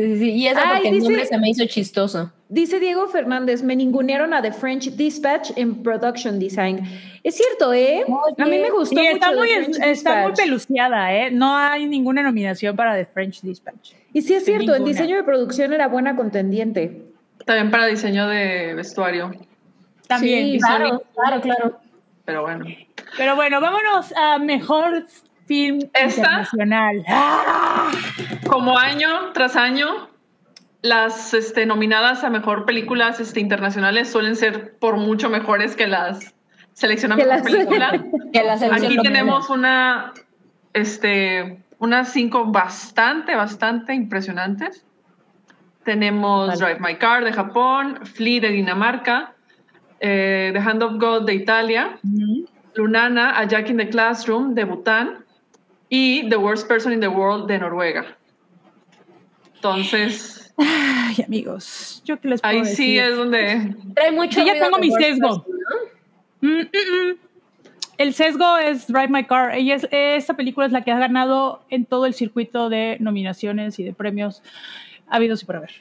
[0.06, 0.32] sí, sí.
[0.32, 2.32] Y eso Ay, porque el dice- nombre se me hizo chistoso.
[2.52, 6.80] Dice Diego Fernández, me ningunearon a The French Dispatch en Production Design.
[7.24, 8.04] Es cierto, ¿eh?
[8.40, 11.30] a mí me gustó Y mucho está The muy, French está muy peluciada, ¿eh?
[11.30, 13.92] No hay ninguna nominación para The French Dispatch.
[14.14, 14.92] Y sí es Sin cierto, en ninguna.
[14.92, 17.04] diseño de producción era buena contendiente.
[17.46, 19.32] También para diseño de vestuario.
[20.08, 20.54] También.
[20.54, 21.80] Sí, Claro, claro, claro.
[22.26, 22.66] Pero bueno.
[23.18, 25.06] Pero bueno, vámonos a mejor
[25.50, 26.06] film ¿Esta?
[26.06, 27.04] internacional.
[27.08, 27.92] ¡Ah!
[28.48, 30.08] Como año tras año,
[30.84, 36.36] las este, nominadas a mejor películas este, internacionales suelen ser por mucho mejores que las
[36.74, 38.06] seleccionadas Que por las- película.
[38.32, 40.14] Que Aquí tenemos una,
[40.74, 44.86] este, unas cinco bastante, bastante impresionantes.
[45.84, 46.60] Tenemos.
[46.60, 49.34] Drive My Car de Japón, Flea de Dinamarca,
[50.00, 51.98] eh, The Hand of God de Italia,
[52.76, 55.26] Lunana, A Jack in the Classroom de Bután
[55.90, 58.06] y The Worst Person in the World de Noruega.
[59.56, 63.02] Entonces, Ay, amigos, yo qué les puedo ahí sí decir?
[63.12, 65.44] es donde Trae mucho Yo ya tengo mi sesgo.
[65.44, 65.54] Person,
[66.42, 66.48] ¿no?
[66.50, 67.18] Mm, mm, mm.
[67.98, 69.54] El sesgo es Drive My Car.
[69.56, 73.78] Ella es, esta película es la que ha ganado en todo el circuito de nominaciones
[73.80, 74.42] y de premios
[75.10, 75.72] habidos y por haber.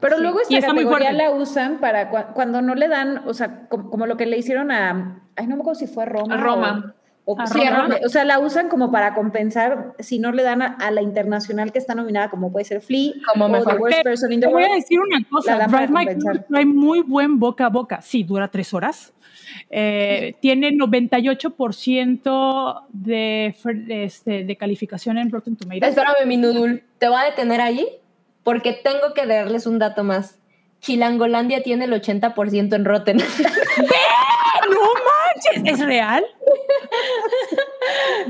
[0.00, 3.68] Pero Sí, luego esta categoría la usan para cua- cuando no le dan, o sea,
[3.68, 6.34] como, como lo que le hicieron a, ay, no me acuerdo si fue a Roma.
[6.34, 6.94] A Roma.
[6.96, 6.99] o-
[7.32, 7.60] O, sí,
[8.04, 11.72] o sea, la usan como para compensar si no le dan a, a la internacional
[11.72, 13.74] que está nominada, como puede ser Flea Como o mejor.
[13.74, 16.06] The Worst Te- Person in the Te voy a decir una cosa, Drive My.
[16.06, 18.00] Car trae muy buen boca a boca.
[18.02, 19.12] Sí, dura tres horas.
[19.68, 25.90] Eh, tiene 98% de, de, este, de calificación en Rotten Tomatoes.
[25.90, 26.82] Espérame, mi Nudul.
[26.98, 27.86] Te voy a detener ahí
[28.42, 30.38] porque tengo que darles un dato más.
[30.80, 33.18] Chilangolandia tiene el 80% en Rotten.
[34.70, 34.78] ¡No
[35.54, 35.72] manches!
[35.74, 36.24] ¿Es real?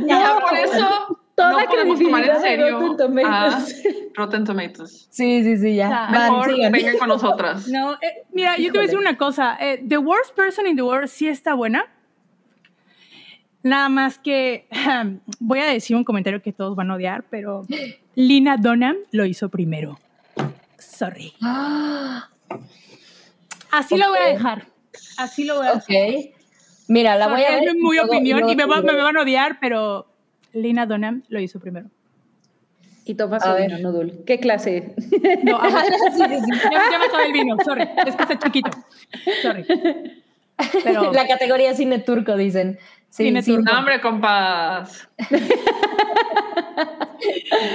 [0.06, 3.82] Ya por eso Toda no podemos tomar en serio Rotten Tomatoes.
[3.86, 5.06] a Rotten Tomatoes.
[5.11, 5.88] sí, sí, sí, ya.
[6.06, 6.72] Ah, Van, Mejor sigan.
[6.72, 7.68] vengan con nosotras.
[7.68, 9.56] No, eh, mira, yo te voy a decir una cosa.
[9.61, 11.86] eh, the Worst Person in the World sí está buena.
[13.62, 14.66] Nada más que
[15.38, 17.64] voy a decir un comentario que todos van a odiar, pero
[18.14, 19.98] Lina Dunham lo hizo primero.
[20.78, 21.32] Sorry.
[21.40, 22.28] Ah,
[23.70, 24.66] Así lo voy a dejar.
[25.16, 25.84] Así lo voy a dejar.
[26.28, 26.34] ok.
[26.91, 27.68] Mira, la voy a ver.
[27.68, 30.07] es muy luego- opinión y me, va- me van a odiar, pero
[30.53, 31.86] Lina Dunham lo hizo primero.
[33.05, 34.24] Y toma A vino, Nudul.
[34.26, 34.95] ¿Qué clase?
[35.45, 35.82] No, agua.
[35.84, 36.61] Sí, sí, sí.
[36.72, 37.82] ya, me acabé el vino, sorry.
[38.07, 38.70] Es que está chiquito.
[39.41, 39.64] Sorry.
[40.84, 42.78] Pero La categoría cine turco, dicen.
[43.09, 43.62] Sí, Cine turco.
[43.72, 45.09] No, hombre, compas.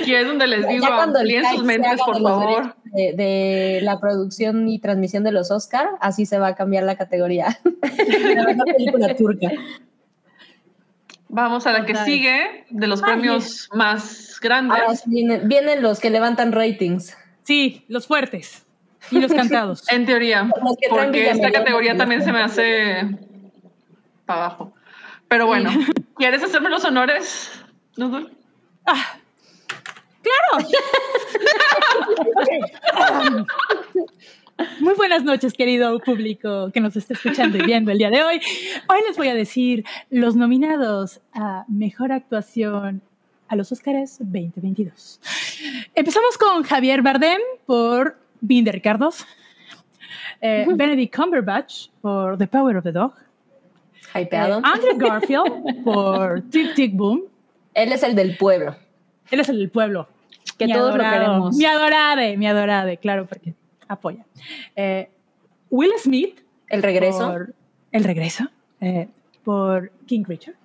[0.01, 2.75] Aquí es donde les digo, Ya cuando el amplíen sus mentes, por favor.
[2.85, 6.95] De, de la producción y transmisión de los Oscar, así se va a cambiar la
[6.95, 7.59] categoría.
[7.83, 9.49] la película turca.
[11.27, 13.13] Vamos a la que sigue, de los Ay.
[13.13, 14.79] premios más grandes.
[14.79, 17.17] Ahora sí vienen, vienen los que levantan ratings.
[17.43, 18.65] sí, los fuertes
[19.11, 19.83] y los cantados.
[19.91, 20.49] En teoría,
[20.89, 23.17] porque esta categoría también se me hace
[24.25, 24.73] para abajo.
[25.27, 25.71] Pero bueno,
[26.15, 27.51] ¿quieres hacerme los honores?
[27.97, 28.31] Nudul?
[28.85, 29.17] Ah,
[30.25, 30.67] ¡Claro!
[34.79, 38.41] Muy buenas noches, querido público que nos está escuchando y viendo el día de hoy.
[38.89, 43.01] Hoy les voy a decir los nominados a Mejor Actuación
[43.47, 45.19] a los Oscars 2022.
[45.93, 49.25] Empezamos con Javier Bardem por Bean de Ricardos,
[50.41, 53.13] eh, Benedict Cumberbatch por The Power of the Dog,
[54.15, 54.61] Hypeado.
[54.63, 57.25] Andrew Garfield por Tic Tic Boom,
[57.73, 58.75] Él es el del pueblo.
[59.31, 60.07] Él es el del pueblo.
[60.57, 61.55] Que Mi todos lo queremos.
[61.57, 63.53] Mi adorade, mi adorade, claro, porque
[63.87, 64.25] apoya.
[64.75, 65.09] Eh,
[65.69, 66.39] Will Smith.
[66.69, 67.31] El regreso.
[67.31, 67.53] Por
[67.91, 68.45] el regreso.
[68.81, 69.07] eh,
[69.43, 70.55] por King Richard.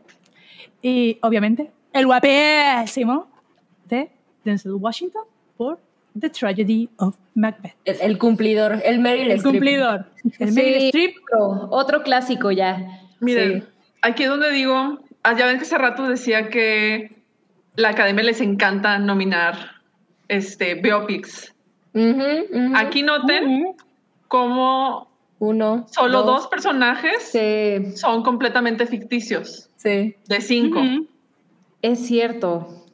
[0.83, 3.29] Y obviamente, el guapísimo
[3.89, 4.11] de
[4.45, 5.25] Denzel Washington
[5.57, 5.79] por
[6.19, 7.75] The Tragedy of Macbeth.
[7.85, 8.81] El, el cumplidor.
[8.85, 9.53] El Meryl El Streep.
[9.55, 10.07] cumplidor.
[10.39, 10.55] El Sí.
[10.55, 11.15] Meryl Streep.
[11.39, 13.03] Otro, otro clásico ya.
[13.21, 13.69] Miren, Sí.
[14.03, 17.17] aquí es donde digo, ah, ya ven que hace rato decía que
[17.77, 19.80] la academia les encanta nominar
[20.31, 21.53] este, biopics.
[22.75, 23.77] Aquí noten Ujú.
[24.29, 25.11] cómo
[25.41, 25.87] Uno.
[25.91, 30.15] solo dos, personajes Sí, son completamente ficticios, Sí.
[30.29, 30.81] de cinco.
[31.83, 32.85] Es cierto.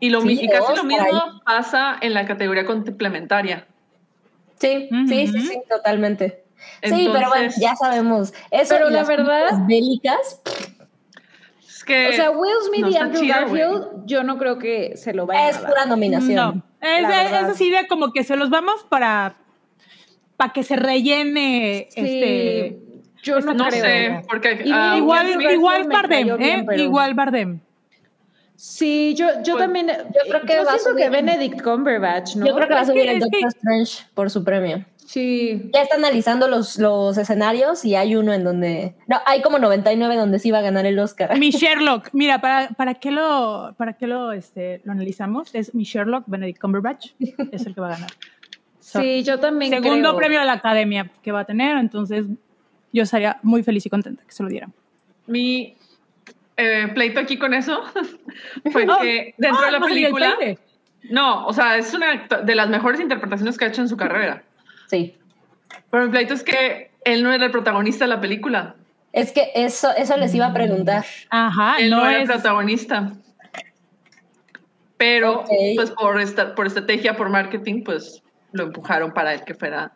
[0.00, 1.40] Y, lo, Sí, casi lo mismo ahí.
[1.44, 3.66] pasa en la categoría complementaria.
[4.58, 6.42] Sí, sí, sí, sí, totalmente.
[6.82, 8.32] sí, pero bueno, ya sabemos.
[8.50, 10.42] Eso Pero y la las verdad- películas bélicas,
[11.86, 15.14] que O sea, Will Smith no y Andrew chido, Garfield, yo no creo que se
[15.14, 15.70] lo vayan es a dar.
[15.70, 16.36] pura nominación.
[16.36, 19.36] No, es, de- es así de como que se los vamos para,
[20.36, 22.78] para que se rellene Sí, este.
[23.22, 23.80] yo no, No creo.
[23.82, 26.64] sé, porque Y Will igual, igual Bardem, bien, ¿eh?
[26.66, 27.60] pero- Igual Bardem.
[28.58, 29.86] Sí, yo, yo Pues, también.
[29.88, 32.46] yo creo que va a subir- que Benedict Cumberbatch, ¿no?
[32.46, 34.84] Yo creo que va a Es subir el es Doctor que- Strange por su premio.
[35.06, 35.70] Sí.
[35.72, 38.94] Ya está analizando los, los escenarios y hay uno en donde.
[39.06, 41.38] No, hay como 99 donde sí va a ganar el Oscar.
[41.38, 45.54] Mi Sherlock, mira, ¿para, para qué lo, para qué lo, este, lo analizamos?
[45.54, 47.12] Es mi Sherlock, Benedict Cumberbatch,
[47.52, 48.10] es el que va a ganar.
[48.80, 50.16] Sí, yo también Segundo creo.
[50.16, 52.26] premio de la academia que va a tener, entonces
[52.92, 54.72] yo estaría muy feliz y contenta que se lo dieran.
[55.26, 55.76] mi
[56.56, 57.82] eh, pleito aquí con eso
[58.72, 60.56] fue Oh, que dentro ah, de la no sería el película.
[61.10, 64.42] No, o sea, es una de las mejores interpretaciones que ha hecho en su carrera.
[64.88, 65.16] Sí.
[65.90, 68.74] Pero mi pleito es que él no era el protagonista de la película.
[69.12, 71.04] Es que eso, eso les iba a preguntar.
[71.30, 72.30] Ajá, él no, no era el es.
[72.30, 73.12] protagonista.
[74.98, 75.44] Pero,
[75.76, 78.22] pues por, esta, por estrategia, por marketing, pues
[78.52, 79.92] lo empujaron para el que fuera.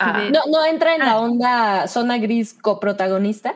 [0.00, 1.06] ah, ¿No, no entra en Ah.
[1.06, 3.54] la onda zona gris coprotagonista?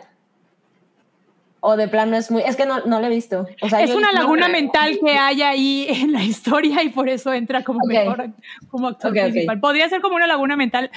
[1.69, 2.43] O de plano es muy.
[2.43, 3.47] Es que no, no lo he visto.
[3.61, 7.09] O sea, Es yo- una laguna mental que hay ahí en la historia y por
[7.09, 8.29] eso entra como mejor
[8.71, 9.59] como actor principal.
[9.59, 10.91] Podría ser como una laguna mental,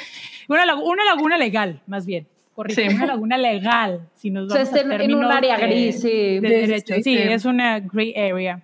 [0.47, 2.27] una, una laguna legal, más bien.
[2.53, 2.87] Correcto, Sí.
[2.95, 5.65] una laguna legal, si nos O sea, vamos está a en- en un área de-
[5.65, 6.39] gris, sí.
[6.39, 6.93] de derecho.
[6.95, 7.21] sí, Sí, sí.
[7.23, 8.59] es una gray area.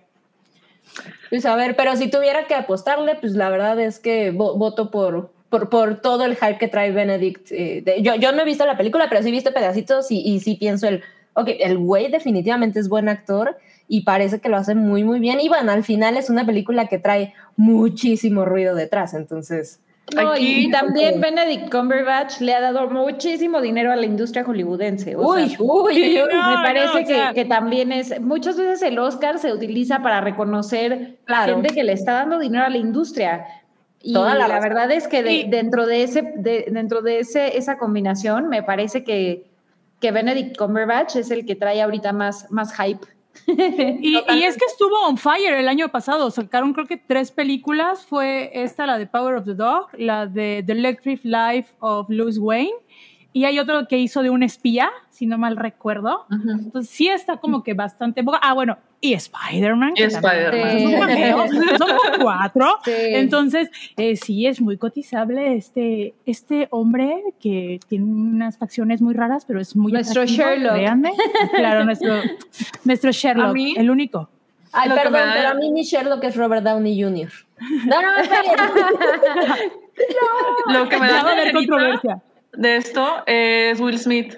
[1.30, 4.90] Pues a ver, pero si tuviera que apostarle, pues la verdad es que vo- voto
[4.90, 7.50] por, por, por todo el hype que trae Benedict.
[7.52, 10.20] eh, de- yo, yo no he visto la película, pero sí he visto pedacitos y,
[10.20, 11.02] y sí pienso el
[11.36, 13.56] ok, el güey definitivamente es buen actor
[13.88, 15.38] y parece que lo hace muy, muy bien.
[15.40, 19.80] Y bueno, al final es una película que trae muchísimo ruido detrás, entonces...
[20.14, 25.16] No, Aquí- y, también Benedict Cumberbatch le ha dado muchísimo dinero a la industria hollywoodense.
[25.16, 26.28] o Uy, sea, uy, uy, uy.
[26.32, 29.52] No, me parece no, o que, sea- que también es, muchas veces el Oscar se
[29.52, 31.54] utiliza para reconocer Claro.
[31.54, 33.46] gente que le está dando dinero a la industria.
[34.00, 37.76] Y Toda la verdad es que de- dentro de ese, de- dentro de ese, esa
[37.76, 39.42] combinación, me parece que,
[40.06, 43.04] que Benedict Cumberbatch es el que trae ahorita más, más hype.
[43.48, 46.30] Y, y es que estuvo on fire el año pasado.
[46.30, 48.06] Sacaron creo que tres películas.
[48.06, 52.38] Fue esta, la de Power of the Dog, la de The Electric Life of Louis
[52.38, 52.70] Wayne.
[53.36, 56.24] Y hay otro que hizo de un espía, si no mal recuerdo.
[56.30, 56.50] Ujú.
[56.52, 58.24] Entonces sí está como que bastante...
[58.40, 59.92] Ah, bueno, y Spider-Man.
[59.94, 60.78] Spider-Man.
[60.78, 61.30] Sí.
[61.30, 62.66] Son son como cuatro.
[62.82, 62.92] Sí.
[62.94, 63.68] Entonces,
[63.98, 69.60] eh, sí es muy cotizable este, este hombre que tiene unas facciones muy raras, pero
[69.60, 70.72] es muy Nuestro atractivo, Sherlock.
[70.76, 71.12] créanme.
[71.54, 72.14] Claro, nuestro,
[72.84, 74.30] nuestro Sherlock, A mí- el único.
[74.72, 77.28] Ay, perdón, me da- pero a mí mi Sherlock es Robert Downey Jr.
[77.86, 79.70] No, no, esperen.
[80.72, 82.22] Lo que me da va a haber penita controversia.
[82.56, 84.34] De esto es Will Smith.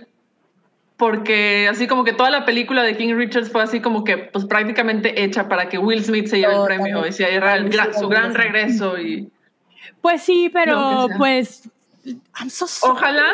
[0.96, 4.44] Porque así como que toda la película de King Richards fue así como que pues
[4.46, 6.90] prácticamente hecha para que Will Smith se lleve el Totalmente.
[6.92, 9.30] premio y se era el gran- su gran regreso y
[10.00, 11.68] Pues sí, pero pues.
[12.40, 12.92] I'm so sorry.
[12.96, 13.24] ojalá,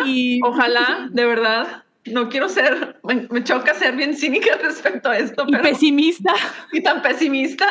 [0.42, 5.44] ojalá, de verdad, no quiero ser, me, me choca ser bien cínica respecto a esto,
[5.46, 6.34] Y pero pesimista.
[6.72, 7.66] y tan pesimista,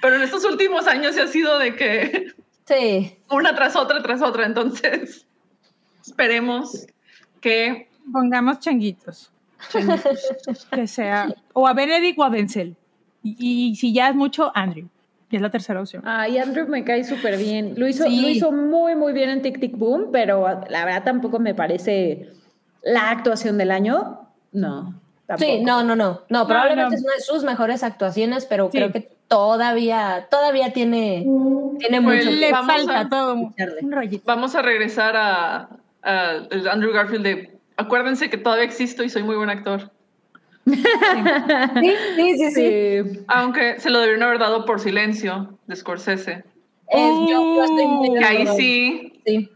[0.00, 2.32] pero en estos últimos años se ha sido de que
[2.66, 3.18] Sí.
[3.28, 5.26] una tras otra tras otra, entonces
[6.06, 6.86] esperemos
[7.40, 9.32] que Pongamos changuitos.
[10.70, 11.28] que sea.
[11.52, 12.76] O a Benedict o a Denzel.
[13.22, 13.36] Y,
[13.70, 14.86] y si ya es mucho, Andrew.
[15.28, 16.02] Y es la tercera opción.
[16.06, 17.74] Ay, Andrew me cae súper bien.
[17.76, 18.20] Lo hizo, Sí.
[18.20, 22.28] lo hizo muy, muy bien en Tic Tic Boom, pero la verdad tampoco me parece
[22.84, 24.20] la actuación del año.
[24.52, 24.94] No.
[25.26, 25.50] Tampoco.
[25.50, 26.20] Sí, no, no, no.
[26.28, 26.96] No, probablemente no.
[26.98, 28.78] es una de sus mejores actuaciones, pero Sí.
[28.78, 31.26] creo que todavía, todavía tiene,
[31.80, 32.36] tiene Pues, mucho.
[32.36, 33.54] Le vamos falta a todo un
[34.24, 35.68] vamos a regresar a,
[36.06, 39.90] el Andrew Garfield de acuérdense que todavía existo y soy muy buen actor.
[40.66, 40.74] Sí,
[42.16, 42.52] sí, sí, sí.
[42.54, 43.20] Sí.
[43.28, 46.44] Aunque se lo debieron haber dado por silencio de Scorsese.
[46.88, 49.50] Es- yo, yo estoy muy de Que ahí sí, Sí.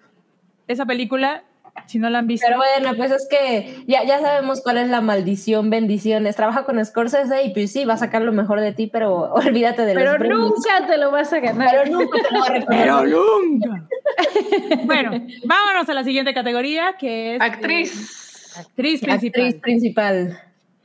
[0.69, 1.43] Esa película,
[1.91, 2.47] si no la han visto.
[2.47, 6.37] Pero bueno, pues es que ya, ya sabemos cuál es la maldición, bendiciones.
[6.37, 9.83] Trabaja con Scorsese y pues sí, va a sacar lo mejor de ti, pero olvídate
[9.85, 10.41] de los Pero premios.
[10.41, 11.69] nunca te lo vas a ganar.
[11.71, 12.85] Pero nunca te lo va a reconocer.
[12.87, 13.89] Pero nunca.
[14.85, 15.11] bueno,
[15.45, 17.41] vámonos a la siguiente categoría, que es.
[17.43, 18.55] actriz.
[18.57, 19.17] eh, actriz principal.
[19.45, 20.41] Actriz principal.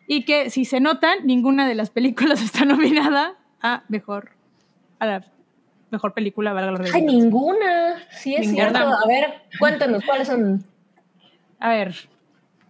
[0.08, 4.30] Y que, si se notan, ninguna de las películas está nominada a mejor.
[4.99, 5.26] A la
[5.91, 7.20] mejor película, valga la Ay, redundancia.
[7.20, 7.95] ninguna.
[8.12, 8.70] Sí, es Ninguna.
[8.70, 8.88] cierto.
[8.93, 10.64] A ver, cuéntanos, ¿cuáles son?
[11.66, 11.95] A ver.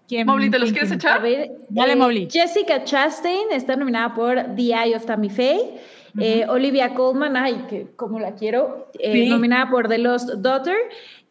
[0.08, 1.12] ¿quién, Mobley, ¿te los quién, quieres quién?
[1.12, 1.22] A echar?
[1.22, 2.28] ver, Dale, eh.
[2.32, 5.74] Jessica Chastain está nominada por The Eye of Tammy Faye.
[6.18, 9.30] Eh, Olivia Colman, ay, que como la quiero, eh, Sí.
[9.30, 10.78] nominada por The Lost Daughter.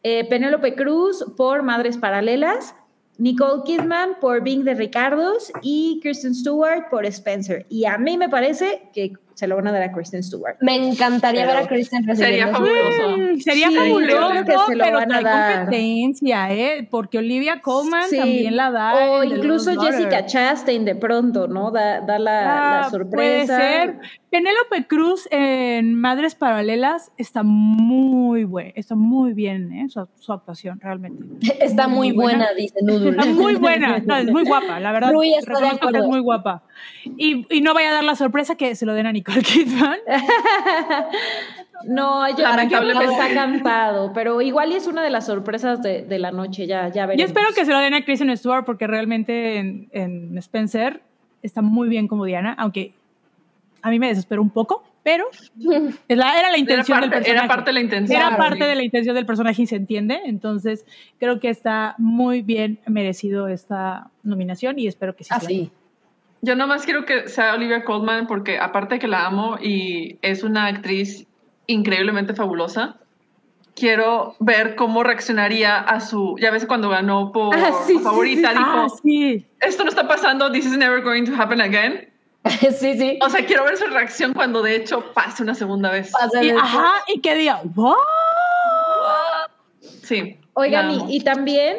[0.03, 2.75] Eh, Penélope Cruz por Madres Paralelas.
[3.17, 7.65] Nicole Kidman por Being de Ricardos y Kristen Stewart por Spencer.
[7.71, 10.57] Y a mí me parece que se lo van a dar a Kristen Stewart.
[10.61, 13.17] Me encantaría Pero ver a Kristen Sería fabuloso.
[13.17, 15.55] Mm, Sería Sí, fabuloso, creo que se lo pero van a dar.
[15.65, 16.89] competencia, ¿eh?
[16.91, 18.17] Porque Olivia Colman Sí.
[18.19, 18.95] también la da.
[19.11, 19.93] O incluso Daughter.
[19.95, 21.71] Jessica Chastain de pronto, ¿no?
[21.71, 23.17] Da, da la, la Ah, sorpresa.
[23.17, 23.99] Puede ser.
[24.31, 29.87] Penélope Cruz en Madres Paralelas está muy buena, está muy bien, ¿eh?
[29.89, 31.25] Su, su actuación, realmente.
[31.61, 32.39] Está muy Muy buena.
[32.47, 33.11] buena, dice Noodle.
[33.11, 35.13] Está muy buena, no, es muy guapa, la verdad.
[35.13, 35.99] Rui está de acuerdo.
[36.01, 36.63] es muy guapa.
[37.17, 39.99] Y, y no vaya a dar la sorpresa que se lo den a Nicole Kidman.
[41.87, 43.13] No, yo creo que Lamentablemente.
[43.13, 46.89] está cantado, pero igual y es una de las sorpresas de, de la noche, ya,
[46.89, 47.19] ya veremos.
[47.21, 51.03] Yo espero que se lo den a Kristen Stewart porque realmente en, en Spencer
[51.43, 52.95] está muy bien como Diana, aunque
[53.83, 55.27] a mí me desesperó un poco, pero
[55.59, 57.31] la- era la Era intención del parte, personaje.
[57.45, 58.19] era parte de la intención.
[58.19, 60.21] Era parte de la intención del personaje y se entiende.
[60.25, 60.87] Entonces,
[61.19, 65.29] creo que está muy bien merecido esta nominación y espero que sí.
[65.29, 65.71] se la Así.
[66.45, 70.43] Yo nomás quiero que sea Olivia Colman porque aparte de que la amo y es
[70.43, 71.27] una actriz
[71.67, 72.97] increíblemente fabulosa,
[73.75, 78.49] quiero ver cómo reaccionaría a su, ya ves cuando ganó por Ah, sí, sí, favorita,
[78.51, 78.65] sí, den.
[78.65, 79.47] dijo, Ah, sí.
[79.61, 82.09] esto no está pasando, this is never going to happen again.
[82.79, 83.19] sí, sí.
[83.23, 86.13] O sea, quiero ver su reacción cuando de hecho pase una segunda vez.
[86.43, 87.97] Y, ajá, y que diga, ¿what?
[90.03, 90.39] Sí.
[90.53, 91.77] Oigan, y, y también,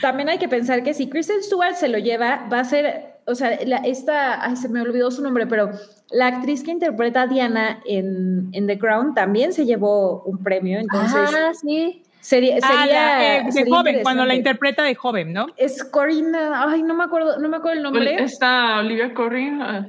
[0.00, 3.34] también hay que pensar que si Kristen Stewart se lo lleva, va a ser, o
[3.34, 5.70] sea, la- esta, ay, se me olvidó su nombre, pero
[6.10, 10.78] la actriz que interpreta a Diana en, en The Crown también se llevó un premio,
[10.78, 12.02] entonces ah, sí.
[12.20, 15.46] Sería, Ah, sería, la, eh, de sería joven, cuando la interpreta de joven, ¿no?
[15.56, 19.86] Es Corina, ay, no me acuerdo, no me acuerdo el nombre, Está Olivia Corrin eh,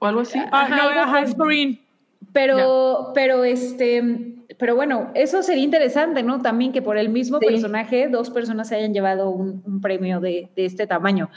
[0.00, 0.38] o algo así.
[0.50, 1.80] Ah, Ajá, no, algo ajá, con- es Corinne.
[2.32, 4.02] pero, pero este,
[4.58, 6.42] pero bueno, eso sería interesante, ¿no?
[6.42, 7.46] También que por el mismo Sí.
[7.46, 11.30] personaje dos personas se hayan llevado un, un premio de, de este tamaño.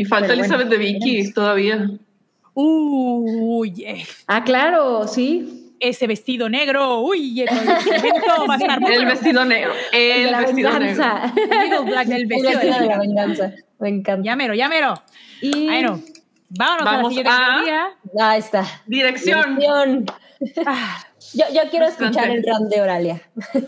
[0.00, 1.90] Y falta Pero bueno, Elizabeth de Vicky todavía.
[2.54, 5.74] Uy, Ah, claro, sí.
[5.78, 9.10] ese vestido negro, uy, el evento va a estar muy El bueno.
[9.10, 9.72] vestido negro.
[9.92, 10.86] El vestido negro.
[10.96, 11.32] venganza.
[11.34, 12.86] Middle Black, el vestido de negro.
[12.86, 13.52] la venganza.
[13.78, 14.22] Me encanta.
[14.24, 14.94] Ya mero, ya mero.
[15.42, 16.00] Y Bueno,
[16.48, 18.30] vámonos a la Vamos siguiente a-.
[18.30, 18.66] Ahí está.
[18.86, 19.56] Dirección.
[19.58, 20.06] Dirección.
[20.66, 22.18] Ah, Yo, yo quiero Bastante.
[22.18, 23.22] escuchar el rant de Oralia.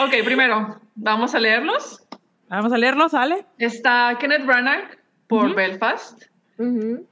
[0.00, 2.00] Ok, primero, vamos a leerlos.
[2.48, 3.44] Vamos a leerlo, ¿sale?
[3.58, 4.96] Está Kenneth Branagh
[5.26, 5.54] por.
[5.54, 6.24] Belfast.
[6.58, 7.06] Ujú.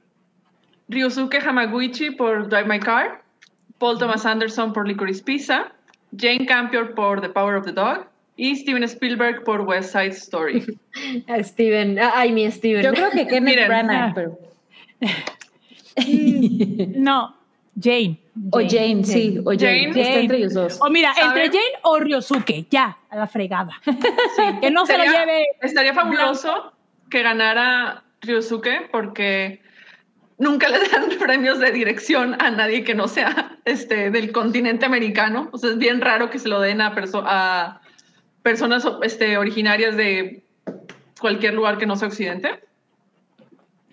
[0.89, 3.21] Ryosuke Hamaguchi por Drive My Car,
[3.77, 5.71] Paul Thomas Anderson por Licorice Pizza,
[6.17, 8.05] Jane Campion por The Power of the Dog
[8.37, 10.63] y Steven Spielberg por West Side Story.
[11.43, 11.99] Steven.
[11.99, 12.83] Ah, Ay, mi Steven.
[12.83, 13.67] yo creo que Kenneth.
[13.67, 14.11] Branagh, Ah.
[14.15, 14.37] pero
[16.95, 17.35] No,
[17.81, 18.19] Jane.
[18.51, 20.01] O Jane, sí, o Jane, Jane.
[20.01, 20.77] está entre ellos dos.
[20.81, 23.71] O mira, entre Jane o Ryosuke, ya, a la fregada.
[24.61, 25.45] Que no se lo lleve.
[25.61, 26.73] Estaría fabuloso
[27.09, 29.61] que ganara Ryosuke porque
[30.37, 35.49] nunca le dan premios de dirección a nadie que no sea este, del continente americano.
[35.51, 37.81] O sea, es bien raro que se lo den a, perso- a
[38.43, 40.43] personas este, originarias de
[41.19, 42.63] cualquier lugar que no sea occidente,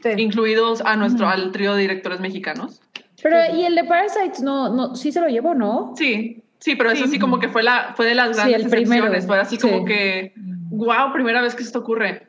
[0.03, 0.11] Sí.
[0.19, 2.83] incluidos a nuestro, al trío de directores mexicanos.
[3.25, 5.95] Pero, ¿y el de Parasites no, no, sí se lo llevó, no?
[5.97, 8.71] Sí, sí, pero eso sí como que fue, la, fue de las Sí, grandes el
[8.71, 9.23] primero.
[9.23, 9.85] Fue así como Sí.
[9.87, 12.29] que, wow, primera vez que esto ocurre.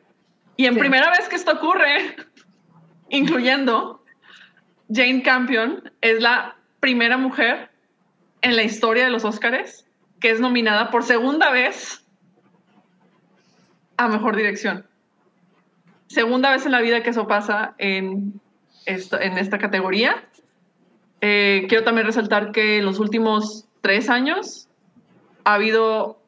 [0.56, 0.80] Y en Sí.
[0.80, 2.16] primera vez que esto ocurre,
[3.10, 4.02] incluyendo
[4.90, 7.68] Jane Campion, es la primera mujer
[8.40, 9.82] en la historia de los Óscares
[10.18, 12.02] que es nominada por segunda vez
[13.98, 14.86] a Mejor Dirección.
[16.06, 18.40] Segunda vez en la vida que eso pasa en,
[18.86, 20.24] esto, en esta categoría.
[21.28, 24.68] Eh, quiero también resaltar que en los últimos tres años
[25.44, 26.20] ha habido,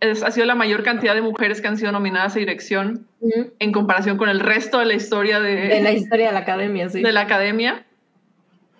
[0.00, 3.52] es- ha sido la mayor cantidad de mujeres que han sido nominadas a dirección Ujú.
[3.60, 6.88] en comparación con el resto de la historia de, De la historia de la academia,
[6.88, 7.00] sí.
[7.00, 7.84] de la academia.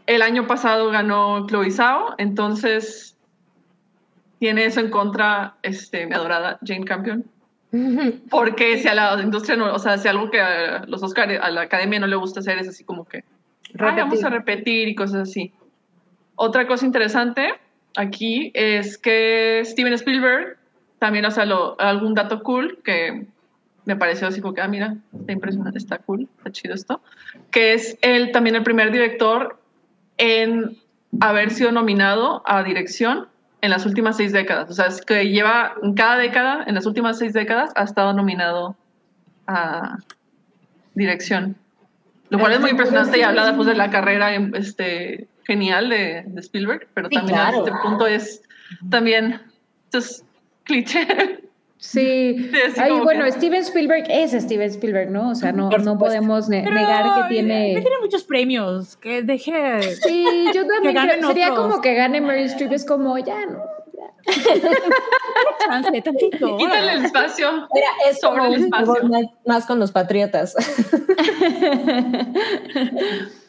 [0.06, 3.16] El año pasado ganó Chloe Zhao, entonces
[4.40, 7.24] tiene eso en contra este, mi adorada Jane Campion.
[8.30, 11.50] Porque si a la industria no, o sea, si algo que a los Oscars, a
[11.52, 13.18] la academia no le gusta hacer es así como que
[13.78, 15.52] "Ay, vamos a repetir y cosas así.
[16.42, 17.52] Otra cosa interesante
[17.96, 20.56] aquí es que Steven Spielberg
[20.98, 23.26] también, o sea, lo- algún dato cool que
[23.84, 27.02] me pareció así como que, ah, mira, está impresionante, está cool, está chido esto,
[27.50, 29.60] que es él también el primer director
[30.16, 30.78] en
[31.20, 33.28] haber sido nominado a dirección
[33.60, 34.70] en las últimas seis décadas.
[34.70, 38.14] O sea, es que lleva en cada década, en las últimas seis décadas, ha estado
[38.14, 38.76] nominado
[39.46, 39.98] a
[40.94, 41.56] dirección.
[42.30, 46.40] Lo cual es muy impresionante y habla pues, de la carrera este, genial de, de
[46.40, 47.56] Spielberg, pero Sí, también claro.
[47.56, 48.42] a este punto es
[48.88, 49.40] también
[49.90, 50.24] pues,
[50.64, 51.04] cliché.
[51.06, 51.38] Sí.
[51.82, 55.30] Sí, Ay, bueno, que- Steven Spielberg es Steven Spielberg, ¿no?
[55.30, 57.72] O sea, no, no podemos ne- Pero, negar que tiene...
[57.80, 58.98] tiene muchos premios.
[58.98, 59.80] Que deje.
[59.94, 61.68] Sí, yo también creo- sería otros.
[61.70, 63.62] como que gane Meryl Streep, es como, ya, ¿no?
[65.66, 66.58] chance tantito.
[66.58, 67.50] Quítale el espacio.
[67.72, 69.08] Mira, es Sobre el espacio.
[69.46, 70.54] más con los patriotas.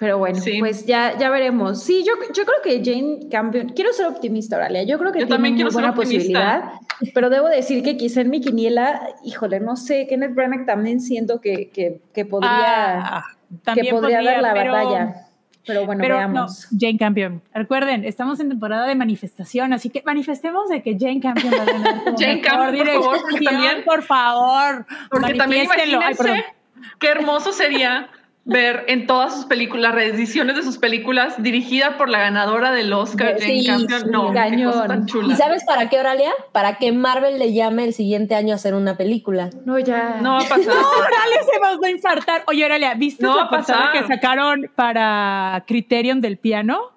[0.00, 0.58] Pero bueno, Sí.
[0.58, 1.82] pues ya, ya veremos.
[1.84, 5.26] Sí, yo, yo creo que Jane Campion, quiero ser optimista, Oralia, yo creo que Yo
[5.26, 6.16] tiene también quiero ser buena optimista.
[6.40, 6.72] posibilidad,
[7.14, 11.40] pero debo decir que quizá en mi quiniela, híjole, no sé, Kenneth Branagh también siento
[11.42, 12.50] que, que, que podría,
[13.18, 15.26] Ah, que también podría dar la pero- batalla.
[15.66, 16.68] Pero bueno, pero veamos.
[16.72, 17.42] no, Jane Campion.
[17.52, 21.66] Recuerden, estamos en temporada de manifestación, así que manifestemos de que Jane Campion va a
[21.66, 21.94] ganar.
[22.18, 24.86] Jane Campion, por favor, porque también- Por favor.
[25.10, 25.68] Porque también.
[25.70, 26.40] Ay, imagínense perdón.
[26.98, 28.08] qué hermoso sería
[28.46, 33.36] ver en todas sus películas, reediciones de sus películas, dirigida por la ganadora del Oscar,
[33.38, 34.00] Sí, Jane Campion.
[34.00, 34.88] sí, no, cañón.
[34.88, 35.34] tan chula.
[35.34, 36.32] ¿Y sabes para qué, Oralia?
[36.50, 39.50] Para que Marvel le llame el siguiente año a hacer una película.
[39.66, 40.18] No, ya.
[40.22, 40.58] No va a pasar.
[40.74, 42.44] Oralia se va a infartar.
[42.48, 43.92] Oye, Oralia, ¿viste No la a portada pasar.
[44.06, 46.92] que sacaron para Criterion del piano?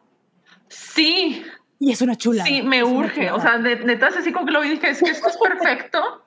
[0.69, 1.43] Sí,
[1.79, 2.45] Y es una chula.
[2.45, 3.31] sí, me urge.
[3.31, 6.23] O sea, de- neta, así como que lo vi, dije, es que esto es perfecto.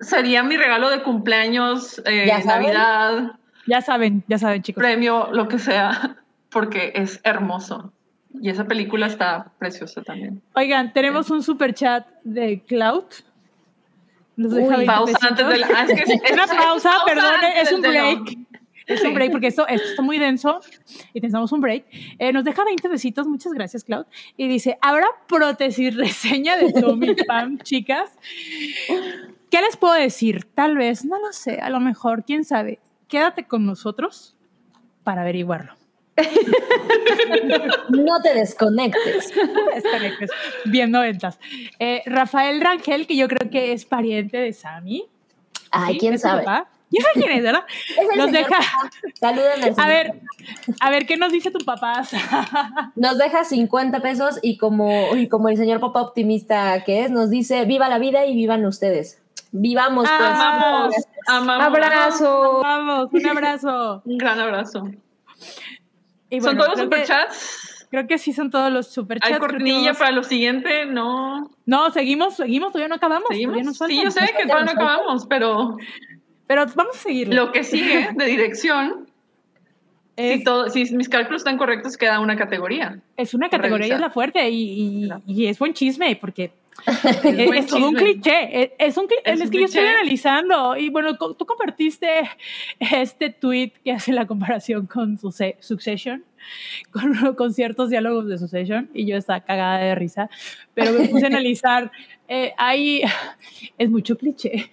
[0.00, 2.32] Sería mi regalo de cumpleaños, eh.
[2.46, 3.32] Navidad,
[3.70, 4.82] ya saben, ya saben, chicos.
[4.82, 6.16] premio, lo que sea,
[6.50, 7.92] porque es hermoso.
[8.40, 10.40] Y esa película está preciosa también.
[10.54, 13.04] Oigan, tenemos un super chat de Cloud.
[14.36, 15.30] Nos deja Uy, 20 Pausa pesitos.
[15.30, 15.66] antes de la.
[15.76, 18.38] ah, es que es- Una pausa, perdón, es un del break.
[18.86, 20.60] es un break porque esto, esto está muy denso
[21.12, 21.84] y necesitamos un break.
[22.18, 24.06] Eh, nos deja 20 besitos, muchas gracias, Cloud.
[24.36, 28.10] Y dice, ¿habrá prótesis reseña de Tommy Pam, chicas?
[29.50, 30.44] ¿Qué les puedo decir?
[30.54, 32.78] Tal vez, no lo sé, a lo mejor, quién sabe.
[33.10, 34.36] Quédate con nosotros
[35.04, 35.74] para averiguarlo.
[37.88, 39.32] No te desconectes.
[39.74, 40.30] Desconectes.
[40.66, 41.38] Bien noventas.
[41.78, 45.06] Eh, Rafael Rangel, que yo creo que es pariente de Sammy.
[45.70, 46.44] Ay, quién ¿Es su sabe.
[46.44, 46.68] papá?
[47.14, 47.64] ¿Quién es, verdad?
[47.90, 48.56] Es el Nos deja.
[49.18, 50.20] Saluden al a ver,
[50.80, 52.02] a ver, ¿qué nos dice tu papá?
[52.96, 57.30] Nos deja 50 pesos y como, y como el señor papá optimista que es, nos
[57.30, 59.19] dice, viva la vida y vivan ustedes.
[59.52, 60.30] Vivamos pues.
[60.30, 60.94] Amamos,
[61.26, 61.66] amamos.
[61.66, 62.60] Abrazo.
[62.62, 64.02] Vamos, un abrazo.
[64.06, 64.88] Un gran abrazo.
[66.28, 67.86] Y ¿Son todos los superchats?
[67.90, 69.32] Creo que sí son todos los superchats.
[69.32, 70.86] ¿Hay cortinilla para lo siguiente?
[70.86, 71.50] No.
[71.66, 73.26] No, seguimos, seguimos, todavía no acabamos.
[73.28, 73.54] ¿Seguimos?
[73.54, 75.76] todavía nos Sí, yo sé que todavía no acabamos, pero
[76.46, 77.46] Pero vamos a seguirlo.
[77.46, 79.09] lo que sigue de dirección,
[80.20, 83.00] es, si, todo, si mis cálculos están correctos, queda una categoría.
[83.16, 85.22] es una categoría, y es la fuerte y, y- Claro.
[85.26, 86.52] y es buen chisme porque
[87.24, 88.62] es, todo un cliché.
[88.62, 92.08] Es, es un Es que yo estoy analizando y bueno, tú compartiste
[92.78, 96.24] este tweet que hace la comparación con Succession,
[96.90, 100.30] con, con ciertos diálogos de Succession y yo estaba cagada de risa,
[100.74, 101.90] pero me puse a analizar.
[102.28, 103.02] eh, ahí
[103.76, 104.70] es mucho cliché.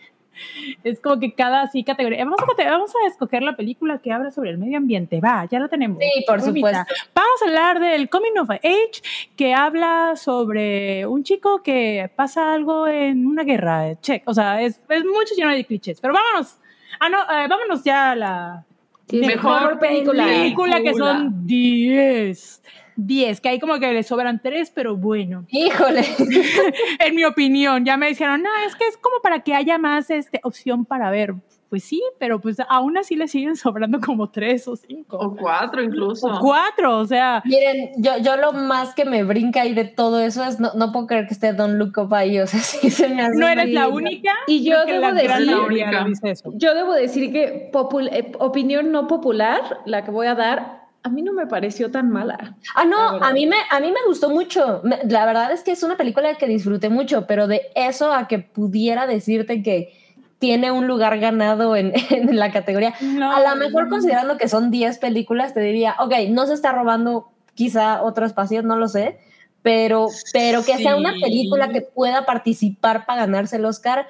[0.83, 2.23] Es como que cada así categoría.
[2.25, 5.19] Vamos a, vamos a escoger la película que habla sobre el medio ambiente.
[5.19, 5.97] Va, ya la tenemos.
[5.99, 6.85] Sí, por Rumita.
[6.85, 6.93] supuesto.
[7.15, 9.01] Vamos a hablar del Coming of Age,
[9.35, 13.95] que habla sobre un chico que pasa algo en una guerra.
[14.01, 14.23] Check.
[14.25, 15.99] O sea, es, es mucho lleno de clichés.
[16.01, 16.57] Pero vámonos.
[16.99, 18.63] Ah, no, eh, vámonos ya a la
[19.09, 20.25] Sí, Mejor mejor película.
[20.25, 22.61] película, que son 10.
[22.97, 25.45] 10, que ahí como que le sobran 3, pero bueno.
[25.49, 26.03] Híjole.
[26.99, 30.09] en mi opinión, ya me dijeron, no, es que es como para que haya más
[30.09, 31.35] este, opción para ver.
[31.69, 35.17] Pues sí, pero pues aún así le siguen sobrando como 3 o 5.
[35.17, 36.27] O cuatro incluso.
[36.27, 40.21] O 4, o sea, Miren, yo, yo lo más que me brinca ahí de todo
[40.21, 42.89] eso es, no, no puedo creer que esté Don Look Up ahí, o sea, sí
[42.89, 44.31] se me hace no eres la única.
[44.47, 46.05] Y yo debo decir- mayoría La única.
[46.05, 46.51] dice eso.
[46.55, 50.76] Yo debo decir que popul- eh, opinión no popular, la que voy a dar,
[51.07, 52.57] a mí no me pareció tan mala.
[52.75, 54.81] Ah, no, a mí, me, a mí me gustó mucho.
[55.07, 58.39] La verdad es que es una película que disfruté mucho, pero de eso a que
[58.39, 59.93] pudiera decirte que
[60.37, 62.93] tiene un lugar ganado en, en la categoría.
[63.01, 63.89] No, a lo mejor no.
[63.89, 68.61] considerando que son 10 películas, te diría, ok, no se está robando quizá otro espacio,
[68.61, 69.17] no lo sé,
[69.61, 74.07] pero, pero que sea una película que pueda participar para ganarse el Oscar.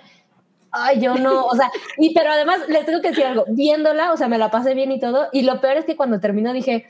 [0.84, 4.18] Ay, yo no, o sea, y pero además les tengo que decir algo, viéndola, o
[4.18, 6.88] sea, me la pasé bien y todo, y lo peor es que cuando terminó dije,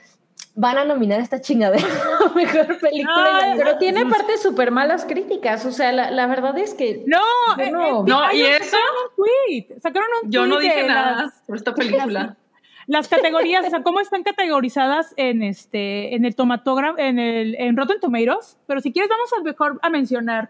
[0.56, 1.86] van a nominar esta chingadera
[2.26, 3.40] a mejor película.
[3.44, 6.74] Ay, y la- Pero tiene partes súper malas críticas, o sea, la, la verdad es
[6.74, 7.04] que...
[7.06, 7.22] No,
[7.60, 8.00] eh, no.
[8.02, 9.80] eh, No, y eso, sacaron un tweet.
[9.82, 12.36] Sacaron un yo no dije nada las- por esta película.
[12.90, 17.76] Las categorías, o sea, cómo están categorizadas en este, en el tomatógrafo, en el, en
[17.76, 18.58] Rotten Tomatoes.
[18.66, 20.50] Pero si quieres, vamos a mejor a mencionar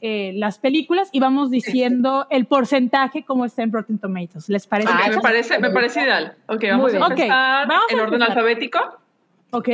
[0.00, 4.48] eh, las películas y vamos diciendo el porcentaje cómo está en Rotten Tomatoes.
[4.48, 4.90] ¿Les parece?
[4.92, 6.36] Ah, me parece, me parece ideal.
[6.46, 8.38] Ok, vamos a empezar vamos a en orden empezar.
[8.38, 8.78] alfabético.
[9.50, 9.68] Ok.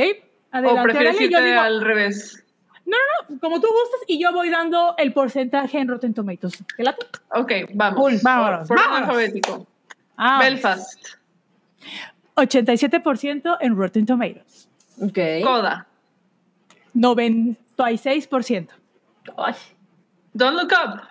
[0.53, 2.37] ¿O prefieres irte digo, al revés?
[3.39, 6.61] como tú gustas y yo voy dando el porcentaje en Rotten Tomatoes.
[6.75, 7.05] ¿Te late?
[7.33, 7.99] Ok, vamos.
[7.99, 9.09] Cool, vámonos, Por orden vámonos.
[9.09, 9.67] alfabético.
[10.17, 10.99] Ah, Belfast.
[12.35, 14.67] 87% en Rotten Tomatoes.
[15.01, 15.17] Ok.
[15.43, 15.87] Coda.
[16.93, 18.67] 96%.
[19.37, 19.53] Ay.
[20.33, 21.01] Don't Look Up.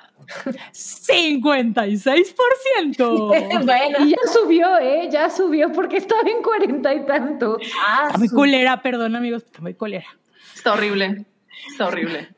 [0.73, 2.99] 56%.
[3.65, 5.09] bueno, Y ya subió, ¿eh?
[5.11, 7.63] Ya subió porque estaba en cuarenta y tantos.
[7.87, 10.07] ah, Está muy culera, perdón amigos, está muy culera.
[10.55, 11.25] Está horrible.
[11.71, 12.29] Está horrible.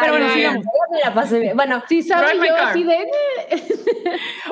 [0.00, 0.64] Pero bueno, sigamos.
[0.64, 1.56] yo me la pasé bien.
[1.56, 2.68] Bueno, Sí, sabe yo car.
[2.70, 2.98] así de...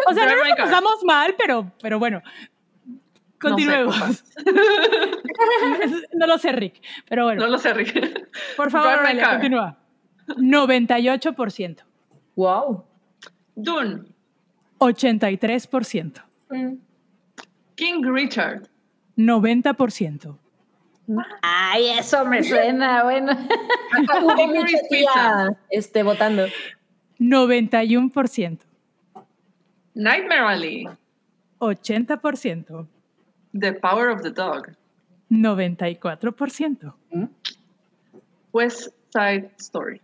[0.06, 0.56] O sea, no nos car.
[0.56, 2.22] pasamos mal, pero, pero bueno.
[3.40, 3.96] Continuemos.
[6.14, 6.80] No, lo sé, Rick.
[7.08, 8.28] Pero bueno, No lo sé, Rick.
[8.56, 9.76] por favor, Drive Aurelia, continúa.
[10.36, 11.78] 98%,
[12.36, 12.84] wow.
[13.56, 14.04] Dune.
[14.78, 16.22] 83%,
[17.74, 18.68] King Richard.
[19.16, 20.38] 90%,
[21.42, 23.32] Ay, eso me suena, bueno.
[24.22, 26.46] Hubo mucha tía este, votando.
[27.18, 28.58] 91%,
[29.94, 30.88] Nightmare Alley.
[31.60, 32.86] 80%,
[33.58, 34.76] The Power of the Dog.
[35.30, 36.94] 94%,
[38.52, 40.00] West Side Story.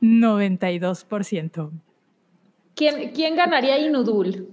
[0.00, 1.70] 92%.
[2.74, 4.48] ¿Quién, quién ganaría Inudul?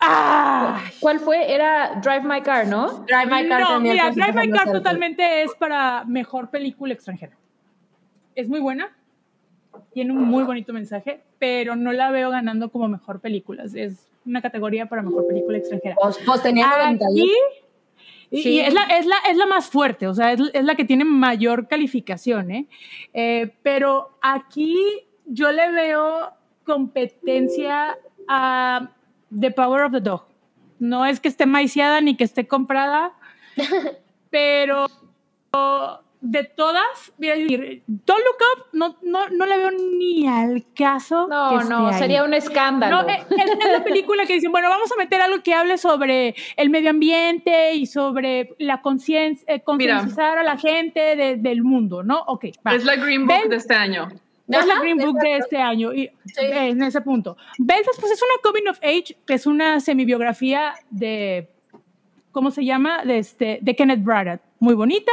[0.00, 0.82] ¡Ah!
[1.00, 1.52] ¿Cuál fue?
[1.52, 3.04] Era Drive My Car, ¿no?
[3.06, 7.36] Drive My Car no, mira, Drive My Car totalmente es para mejor película extranjera.
[8.34, 8.96] Es muy buena,
[9.92, 13.64] tiene un muy bonito mensaje, pero no la veo ganando como mejor película.
[13.74, 15.96] Es una categoría para mejor película extranjera.
[16.00, 17.04] Pues, pues tenía 91.
[17.06, 17.32] Aquí
[18.30, 18.48] Y, Sí.
[18.50, 20.84] y es, la, es, la, es la más fuerte, o sea, es, es la que
[20.84, 22.66] tiene mayor calificación, ¿eh?
[23.14, 24.76] Eh, pero aquí
[25.26, 26.30] yo le veo
[26.64, 27.96] competencia
[28.28, 28.90] a
[29.38, 30.24] The Power of the Dog.
[30.78, 33.12] No es que esté maiciada ni que esté comprada,
[34.30, 34.86] pero
[36.30, 36.84] de todas,
[37.16, 41.26] voy a decir, Don't Look Up no, no, no le veo ni al caso.
[41.26, 41.94] No, no, ahí.
[41.98, 43.02] sería un escándalo.
[43.02, 45.78] No, eh, es, es la película que dicen, bueno, vamos a meter algo que hable
[45.78, 51.62] sobre el medio ambiente y sobre la conciencia, eh, concienciar a la gente de- del
[51.62, 52.20] mundo, ¿no?
[52.26, 52.74] Ok, va.
[52.74, 54.08] Es la Green Book Bel- de este año.
[54.48, 56.40] Es la Green Book de este año, y, Sí.
[56.40, 57.36] eh, en ese punto.
[57.58, 61.48] Belfast, pues es una coming of age, que es una semibiografía de,
[62.32, 63.04] ¿cómo se llama?
[63.04, 64.40] De, este, de Kenneth Branagh.
[64.60, 65.12] Muy bonita,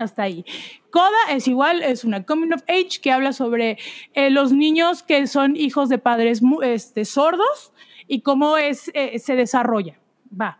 [0.00, 0.44] hasta ahí.
[0.90, 3.78] Coda es igual, es una coming of age que habla sobre
[4.14, 7.72] eh, los niños que son hijos de padres este, sordos
[8.08, 9.98] y cómo es, eh, se desarrolla.
[10.38, 10.58] Va.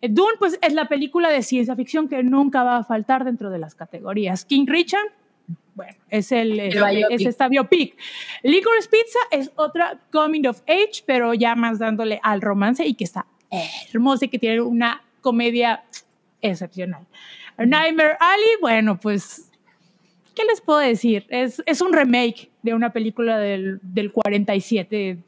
[0.00, 3.50] Eh, Dune, pues es la película de ciencia ficción que nunca va a faltar dentro
[3.50, 4.44] de las categorías.
[4.44, 5.12] King Richard,
[5.74, 7.06] bueno, es, el, es, biopic.
[7.10, 7.96] es esta biopic.
[8.42, 13.04] Licorice Pizza es otra coming of age, pero ya más dándole al romance y que
[13.04, 13.26] está
[13.92, 15.84] hermosa y que tiene una comedia
[16.40, 17.06] excepcional.
[17.58, 19.50] Nightmare Alley, bueno, pues,
[20.34, 21.26] ¿qué les puedo decir?
[21.28, 25.18] Es, es un remake de una película del, del 47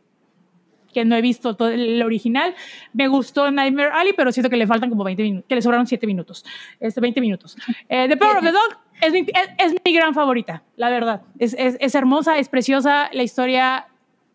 [0.94, 2.54] que no he visto todo el original.
[2.94, 5.86] Me gustó Nightmare Alley, pero siento que le faltan como 20 minutos, que le sobraron
[5.86, 6.44] 7 minutos,
[6.80, 7.56] este, 20 minutos.
[7.88, 9.26] Eh, the Power of the Dog es mi, es,
[9.58, 11.22] es mi gran favorita, la verdad.
[11.38, 13.88] Es, es, hermosa, es preciosa, la historia,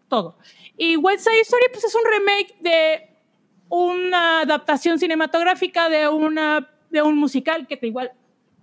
[0.09, 0.37] todo.
[0.77, 3.09] Y West Side Story, pues es un remake de
[3.69, 8.11] una adaptación cinematográfica de, una, de un musical que te igual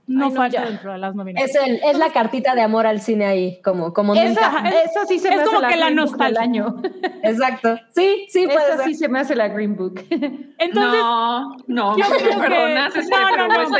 [0.08, 0.70] no Ay, no, falta ya.
[0.70, 1.56] dentro de las nominaciones.
[1.56, 4.68] Es, el, es la cartita de amor al cine ahí, como, como Esa, nunca.
[4.84, 6.40] esa sí se es me hace como la que la Green Book del nostalgia.
[6.42, 6.76] año.
[7.24, 7.76] Exacto.
[7.92, 8.86] Sí, sí, puede Esa ser.
[8.86, 10.04] sí se me hace la Green Book.
[10.08, 13.78] Entonces, no, no, yo creo que- perdonas, este, no, no, no, no, no,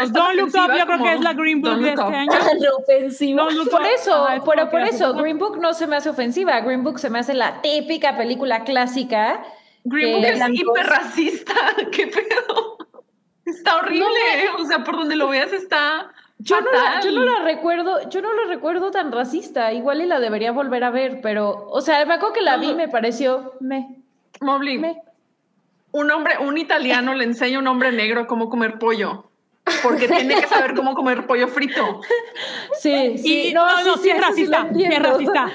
[0.00, 1.90] es tan Don't Look Up, ofensiva yo creo que es la Green Book Don't de
[1.92, 2.18] Look este Up.
[2.18, 2.32] año.
[3.36, 5.94] Don't Look Por Up, eso, pero por que eso, hace- Green Book no se me
[5.94, 6.58] hace ofensiva.
[6.62, 9.44] Green Book se me hace la típica película clásica.
[9.84, 11.54] Green que- Book es hiperracista,
[11.92, 12.71] qué pedo.
[13.44, 14.06] Está horrible,
[14.58, 18.20] o sea, por donde lo veas está Yo no, la, yo no la recuerdo, yo
[18.22, 19.72] no la recuerdo tan racista.
[19.72, 22.74] Igual y la debería volver a ver, pero, o sea, me acuerdo que la vi
[22.74, 24.02] me pareció me,
[24.40, 25.02] Mobley, me.
[25.92, 29.30] un hombre, un italiano le enseña a un hombre negro cómo comer pollo,
[29.82, 32.00] porque tiene que saber cómo comer pollo frito.
[32.80, 33.48] Sí, sí.
[33.48, 35.52] Y no, no, sí, es eso sí lo racista, sí es racista.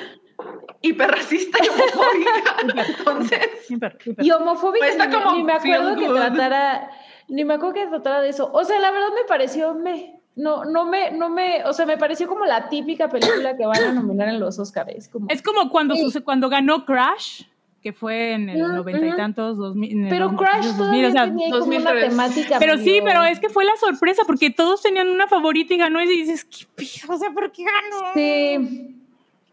[0.82, 2.84] Hiperracista y homofóbica.
[2.88, 4.26] Entonces, Hiper, hiper.
[4.26, 6.16] Y homofóbica, Pues está ni, como ni me acuerdo que good.
[6.16, 6.90] tratara,
[7.28, 8.50] ni me acuerdo que tratara de eso.
[8.54, 10.14] O sea, la verdad me pareció me.
[10.36, 13.84] No, no me, no me, o sea, me pareció como la típica película que van
[13.84, 15.08] a nominar en los Oscars.
[15.10, 16.22] Como, Es como cuando, Sí.
[16.22, 17.42] cuando ganó Crash,
[17.82, 21.26] que fue en el noventa y tantos, dos mil, pero Crash 2000, todavía o sea,
[21.26, 22.10] tenía como una 2003.
[22.10, 22.60] temática.
[22.60, 26.00] Pero sí, pero es que fue la sorpresa, porque todos tenían una favorita y ganó
[26.04, 27.16] y dices, ¿qué pido?
[27.16, 28.14] O sea, ¿por qué ganó?
[28.14, 28.96] Sí,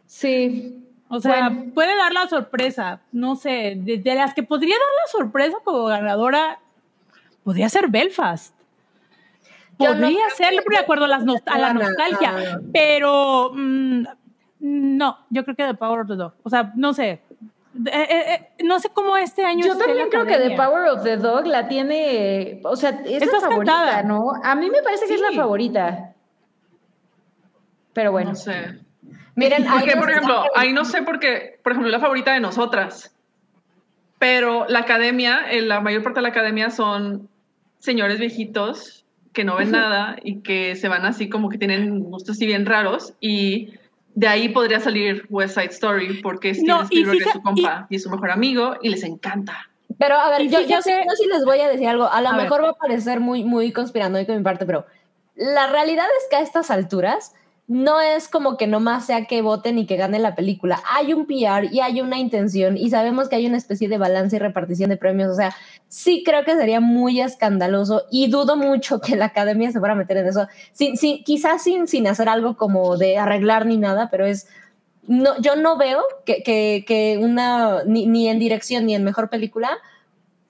[0.06, 0.80] sí.
[1.08, 1.72] O sea, Bueno.
[1.74, 5.84] puede dar la sorpresa, no sé, de, de las que podría dar la sorpresa como
[5.84, 6.58] ganadora,
[7.44, 8.54] podría ser Belfast.
[9.78, 12.60] No Podría creo ser, que- de acuerdo a, las a la nostalgia, ah.
[12.72, 14.04] pero mm,
[14.60, 16.34] no, yo creo que The Power of the Dog.
[16.44, 17.20] O sea, no sé,
[17.86, 20.56] eh, eh, eh, no sé cómo este año Yo también creo que The.
[20.56, 24.02] Power of the Dog la tiene, o sea, es, Es la favorita, cantada.
[24.04, 24.32] ¿no?
[24.44, 26.14] A mí me parece que es la favorita.
[27.92, 28.30] Pero bueno.
[28.30, 28.78] no sé.
[29.34, 32.40] Miren, ahí Porque, por ejemplo, ahí no sé porque, por ejemplo, es la favorita de
[32.40, 33.12] nosotras.
[34.20, 37.28] Pero la academia, la mayor parte de la academia son
[37.84, 39.04] señores viejitos
[39.34, 42.64] que no ven nada y que se van así como que tienen gustos así bien
[42.64, 43.12] raros.
[43.20, 43.74] Y
[44.14, 47.96] de ahí podría salir West Side Story porque Steven No, Spielberg es su compa y,
[47.96, 49.68] es su mejor amigo y les encanta.
[49.98, 52.10] Pero a ver, Y yo, yo, fíjate- yo sí les voy a decir algo.
[52.10, 52.44] A lo A ver.
[52.44, 54.86] mejor va a parecer muy, muy conspiranoico de mi parte, pero
[55.36, 57.34] la realidad es que a estas alturas
[57.66, 60.82] no es como que nomás sea que voten y que gane la película.
[60.90, 64.36] Hay un PR y hay una intención y sabemos que hay una especie de balance
[64.36, 65.30] y repartición de premios.
[65.30, 65.54] O sea,
[65.88, 69.96] sí creo que sería muy escandaloso y dudo mucho que la academia se fuera a
[69.96, 70.46] meter en eso.
[70.72, 74.46] Sin, sin, quizás sin, sin hacer algo como de arreglar ni nada, pero es
[75.06, 79.70] no, yo no veo que, que, una, ni en dirección ni en mejor película,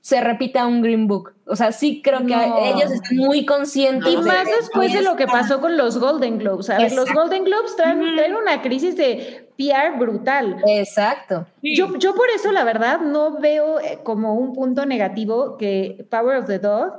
[0.05, 1.33] se repita un Green Book.
[1.47, 2.59] O sea, sí creo que No.
[2.59, 4.13] ellos están muy conscientes.
[4.13, 6.69] Y de- más después de lo que pasó con los Golden Globes.
[6.69, 7.11] A ver, los.
[7.11, 10.59] Golden Globes traen, traen una crisis de PR brutal.
[10.67, 11.47] Exacto.
[11.63, 11.75] Sí.
[11.75, 16.37] Yo, yo por eso, la verdad, no veo eh, como un punto negativo que Power
[16.37, 16.99] of the Dog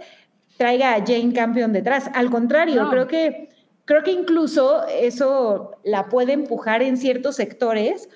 [0.57, 2.09] traiga a Jane Campion detrás.
[2.15, 2.89] Al contrario, No.
[2.89, 3.49] creo que
[3.85, 8.09] creo que incluso eso la puede empujar en ciertos sectores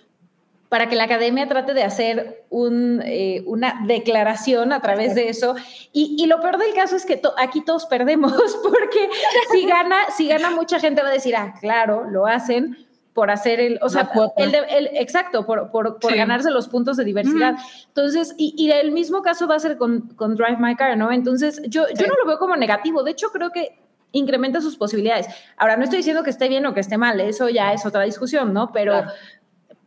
[0.69, 5.55] para que la academia trate de hacer un, eh, una declaración a través de eso.
[5.91, 8.31] Y, y lo peor del caso es que aquí todos perdemos,
[8.63, 9.09] porque
[9.51, 12.77] si gana, si gana mucha gente va a decir, ah, claro, lo hacen
[13.13, 17.03] por hacer el, o sea, el, el, exacto, por, por, por ganarse los puntos de
[17.03, 17.55] diversidad.
[17.87, 21.11] Entonces, y, y, el mismo caso va a ser con, con Drive My Car, ¿no?
[21.11, 23.79] Entonces, yo, yo no lo veo como negativo, de hecho creo que
[24.11, 25.27] incrementa sus posibilidades.
[25.57, 28.03] Ahora, no estoy diciendo que esté bien o que esté mal, eso ya es otra
[28.03, 28.71] discusión, ¿no?
[28.71, 29.03] Pero,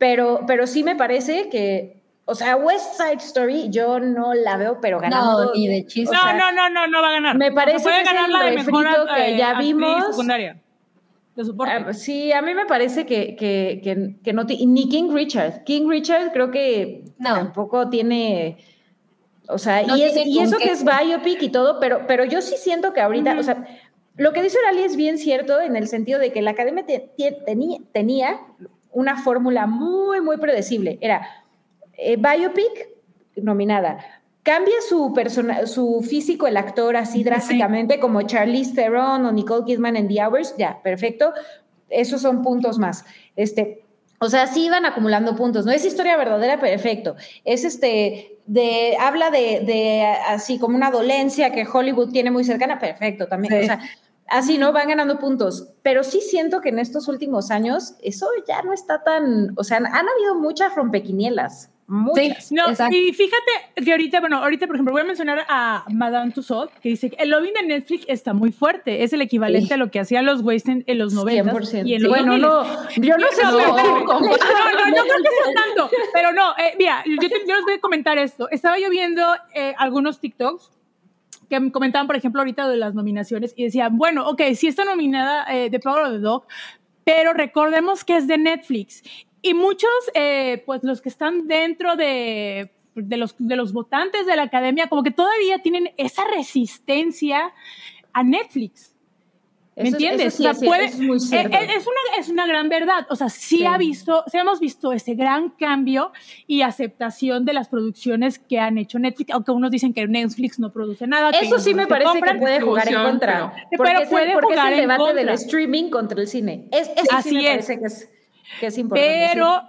[0.03, 4.81] pero, pero sí me parece que, o sea, West Side Story yo no la veo,
[4.81, 5.45] pero ganando.
[5.45, 6.13] No, ni de chiste.
[6.13, 7.39] No, no, no, no, no va a ganar.
[7.39, 10.07] Me parece puede que ganar es la de el mejor refrito que eh, ya vimos.
[10.09, 10.61] secundaria.
[11.37, 11.73] De soporte.
[11.73, 14.67] Ah, sí, a mí me parece que, que, que, que no tiene.
[14.67, 15.63] Ni King Richard.
[15.63, 17.35] King Richard creo que No.
[17.37, 18.57] tampoco tiene.
[19.49, 22.57] O sea, No y, es- eso que es biopic y todo, pero, pero yo sí
[22.57, 23.65] siento que ahorita, o sea,
[24.17, 27.13] lo que dice Orali es bien cierto en el sentido de que la academia te-
[27.17, 28.41] te- tenía, tenía
[28.93, 30.99] una fórmula muy, muy predecible.
[31.01, 31.27] Era
[31.95, 32.89] eh, biopic
[33.37, 33.99] nominada.
[34.43, 39.97] Cambia su, persona, su físico el actor así drásticamente como Charlize Theron o Nicole Kidman
[39.97, 41.33] en The Hours, ya, perfecto.
[41.89, 43.05] Esos son puntos más.
[43.37, 43.85] Este,
[44.19, 45.65] o sea, sí iban acumulando puntos.
[45.65, 47.15] No es historia verdadera, perfecto.
[47.45, 52.79] Es este, de, habla de, de así como una dolencia que Hollywood tiene muy cercana,
[52.81, 53.55] perfecto también.
[53.55, 53.61] Sí.
[53.61, 53.81] O sea,
[54.29, 54.73] así, ¿no?
[54.73, 55.69] Van ganando puntos.
[55.83, 59.79] Pero sí siento que en estos últimos años eso ya no está tan, o sea,
[59.79, 61.69] han, han habido muchas rompequinielas.
[61.89, 62.51] Muchas.
[62.53, 62.97] No, Exacto.
[62.97, 66.89] y fíjate que ahorita, bueno, ahorita, por ejemplo, voy a mencionar a Madame Tussauds, que
[66.89, 69.03] dice que el lobbying de Netflix está muy fuerte.
[69.03, 69.75] Es el equivalente Sí.
[69.75, 71.87] a lo que hacían los Weinstein en los 90 100%.
[71.87, 72.43] y en los bueno, 2000.
[72.43, 75.91] no, yo no sé No, no, no, no creo que sea tanto.
[76.15, 78.49] Pero no, eh, mira, yo, te- yo les voy a comentar esto.
[78.51, 79.23] Estaba yo viendo
[79.55, 80.71] eh, algunos TikToks
[81.49, 85.45] que comentaban, por ejemplo, ahorita de las nominaciones y decían, bueno, ok, sí está nominada
[85.53, 86.47] eh, The Power of the Dog,
[87.05, 89.03] pero recordemos que es de Netflix.
[89.43, 94.37] Y muchos, eh, pues los que están dentro de, de, los, de los votantes de
[94.37, 97.53] la academia, como que todavía tienen esa resistencia
[98.13, 98.92] a Netflix.
[99.75, 100.27] ¿Me Eso entiendes?
[100.35, 101.57] eso sí O sea, es cierto, puede- eso es muy cierto.
[101.57, 103.07] es, una, es una gran verdad.
[103.09, 103.65] O sea, sí, Sí.
[103.67, 106.13] ha visto, sí hemos visto ese gran cambio
[106.47, 110.73] y aceptación de las producciones que han hecho Netflix, aunque unos dicen que Netflix no
[110.73, 111.31] produce nada.
[111.31, 112.37] Eso sí me parece compran.
[112.37, 113.33] que puede jugar en contra.
[113.35, 115.35] pero- porque pero es el- puede porque jugar es el en debate del contra.
[115.35, 116.69] streaming contra el cine.
[116.71, 117.49] Es, eso Así sí me es.
[117.51, 118.11] parece que es,
[118.61, 119.29] que es importante.
[119.33, 119.63] Pero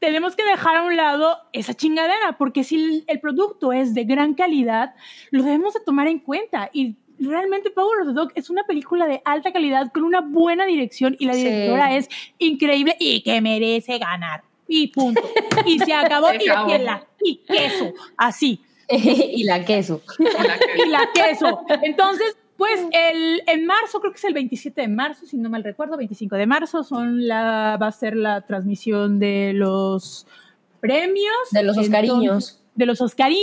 [0.00, 4.04] tenemos que dejar a un lado esa chingadera, porque si el, el producto es de
[4.04, 4.94] gran calidad,
[5.30, 6.68] lo debemos de tomar en cuenta.
[6.74, 10.66] Y realmente Power of the Dog es una película de alta calidad con una buena
[10.66, 11.44] dirección y la Sí.
[11.44, 12.08] directora es
[12.38, 14.42] increíble y que merece ganar.
[14.66, 15.22] Y punto.
[15.64, 16.28] Y se acabó.
[16.38, 16.68] Se y, acabó.
[16.78, 17.92] la- y queso.
[18.16, 18.60] Así.
[18.88, 20.02] y la queso.
[20.86, 21.60] Y la queso.
[21.82, 25.62] Entonces, pues el, en marzo, creo que es el 27 de marzo, si no mal
[25.62, 30.26] recuerdo, 25 de marzo, son la, va a ser la transmisión de los
[30.80, 31.32] premios.
[31.52, 32.60] De los Entonces, Oscariños.
[32.78, 33.38] De los Oscariños.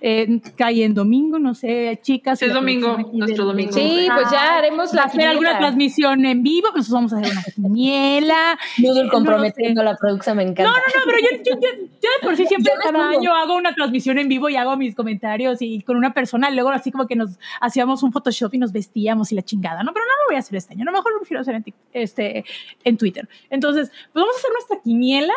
[0.00, 2.40] eh, cae en domingo, no sé, chicas.
[2.42, 3.72] Es domingo, nuestro domingo.
[3.72, 7.42] Sí, pues ya haremos la hacer alguna transmisión en vivo, pues vamos a hacer una
[7.42, 8.58] quiniela.
[8.78, 10.64] Noodle No comprometiendo la producción, me encanta.
[10.64, 13.54] No, no, no, pero yo, yo, yo- yo de por sí siempre cada año hago
[13.56, 17.06] una transmisión en vivo y hago mis comentarios y con una persona, luego así como
[17.06, 19.92] que nos hacíamos un Photoshop y nos vestíamos y la chingada, ¿no?
[19.92, 21.64] Pero no lo voy a hacer este año, a lo mejor lo prefiero hacer en,
[21.92, 22.44] este,
[22.84, 23.28] en Twitter.
[23.50, 25.34] Entonces, pues vamos a hacer nuestra quiniela,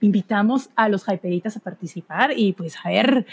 [0.00, 3.26] invitamos a los hyperitas a participar y pues a ver,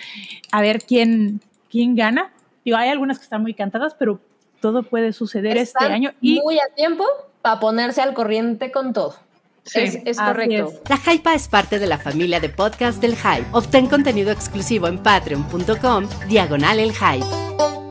[0.51, 2.31] a ver quién, quién gana.
[2.63, 4.19] Digo, hay algunas que están muy cantadas, pero
[4.61, 7.05] todo puede suceder este año y muy a tiempo
[7.41, 9.15] para ponerse al corriente con todo.
[9.63, 10.01] Sí.
[10.05, 10.73] Es, correcto.
[10.83, 10.89] es.
[10.89, 13.47] La Hypa es parte de la familia de podcast del Hype.
[13.51, 17.84] Obtén contenido exclusivo en patreon.com, diagonal el Hype.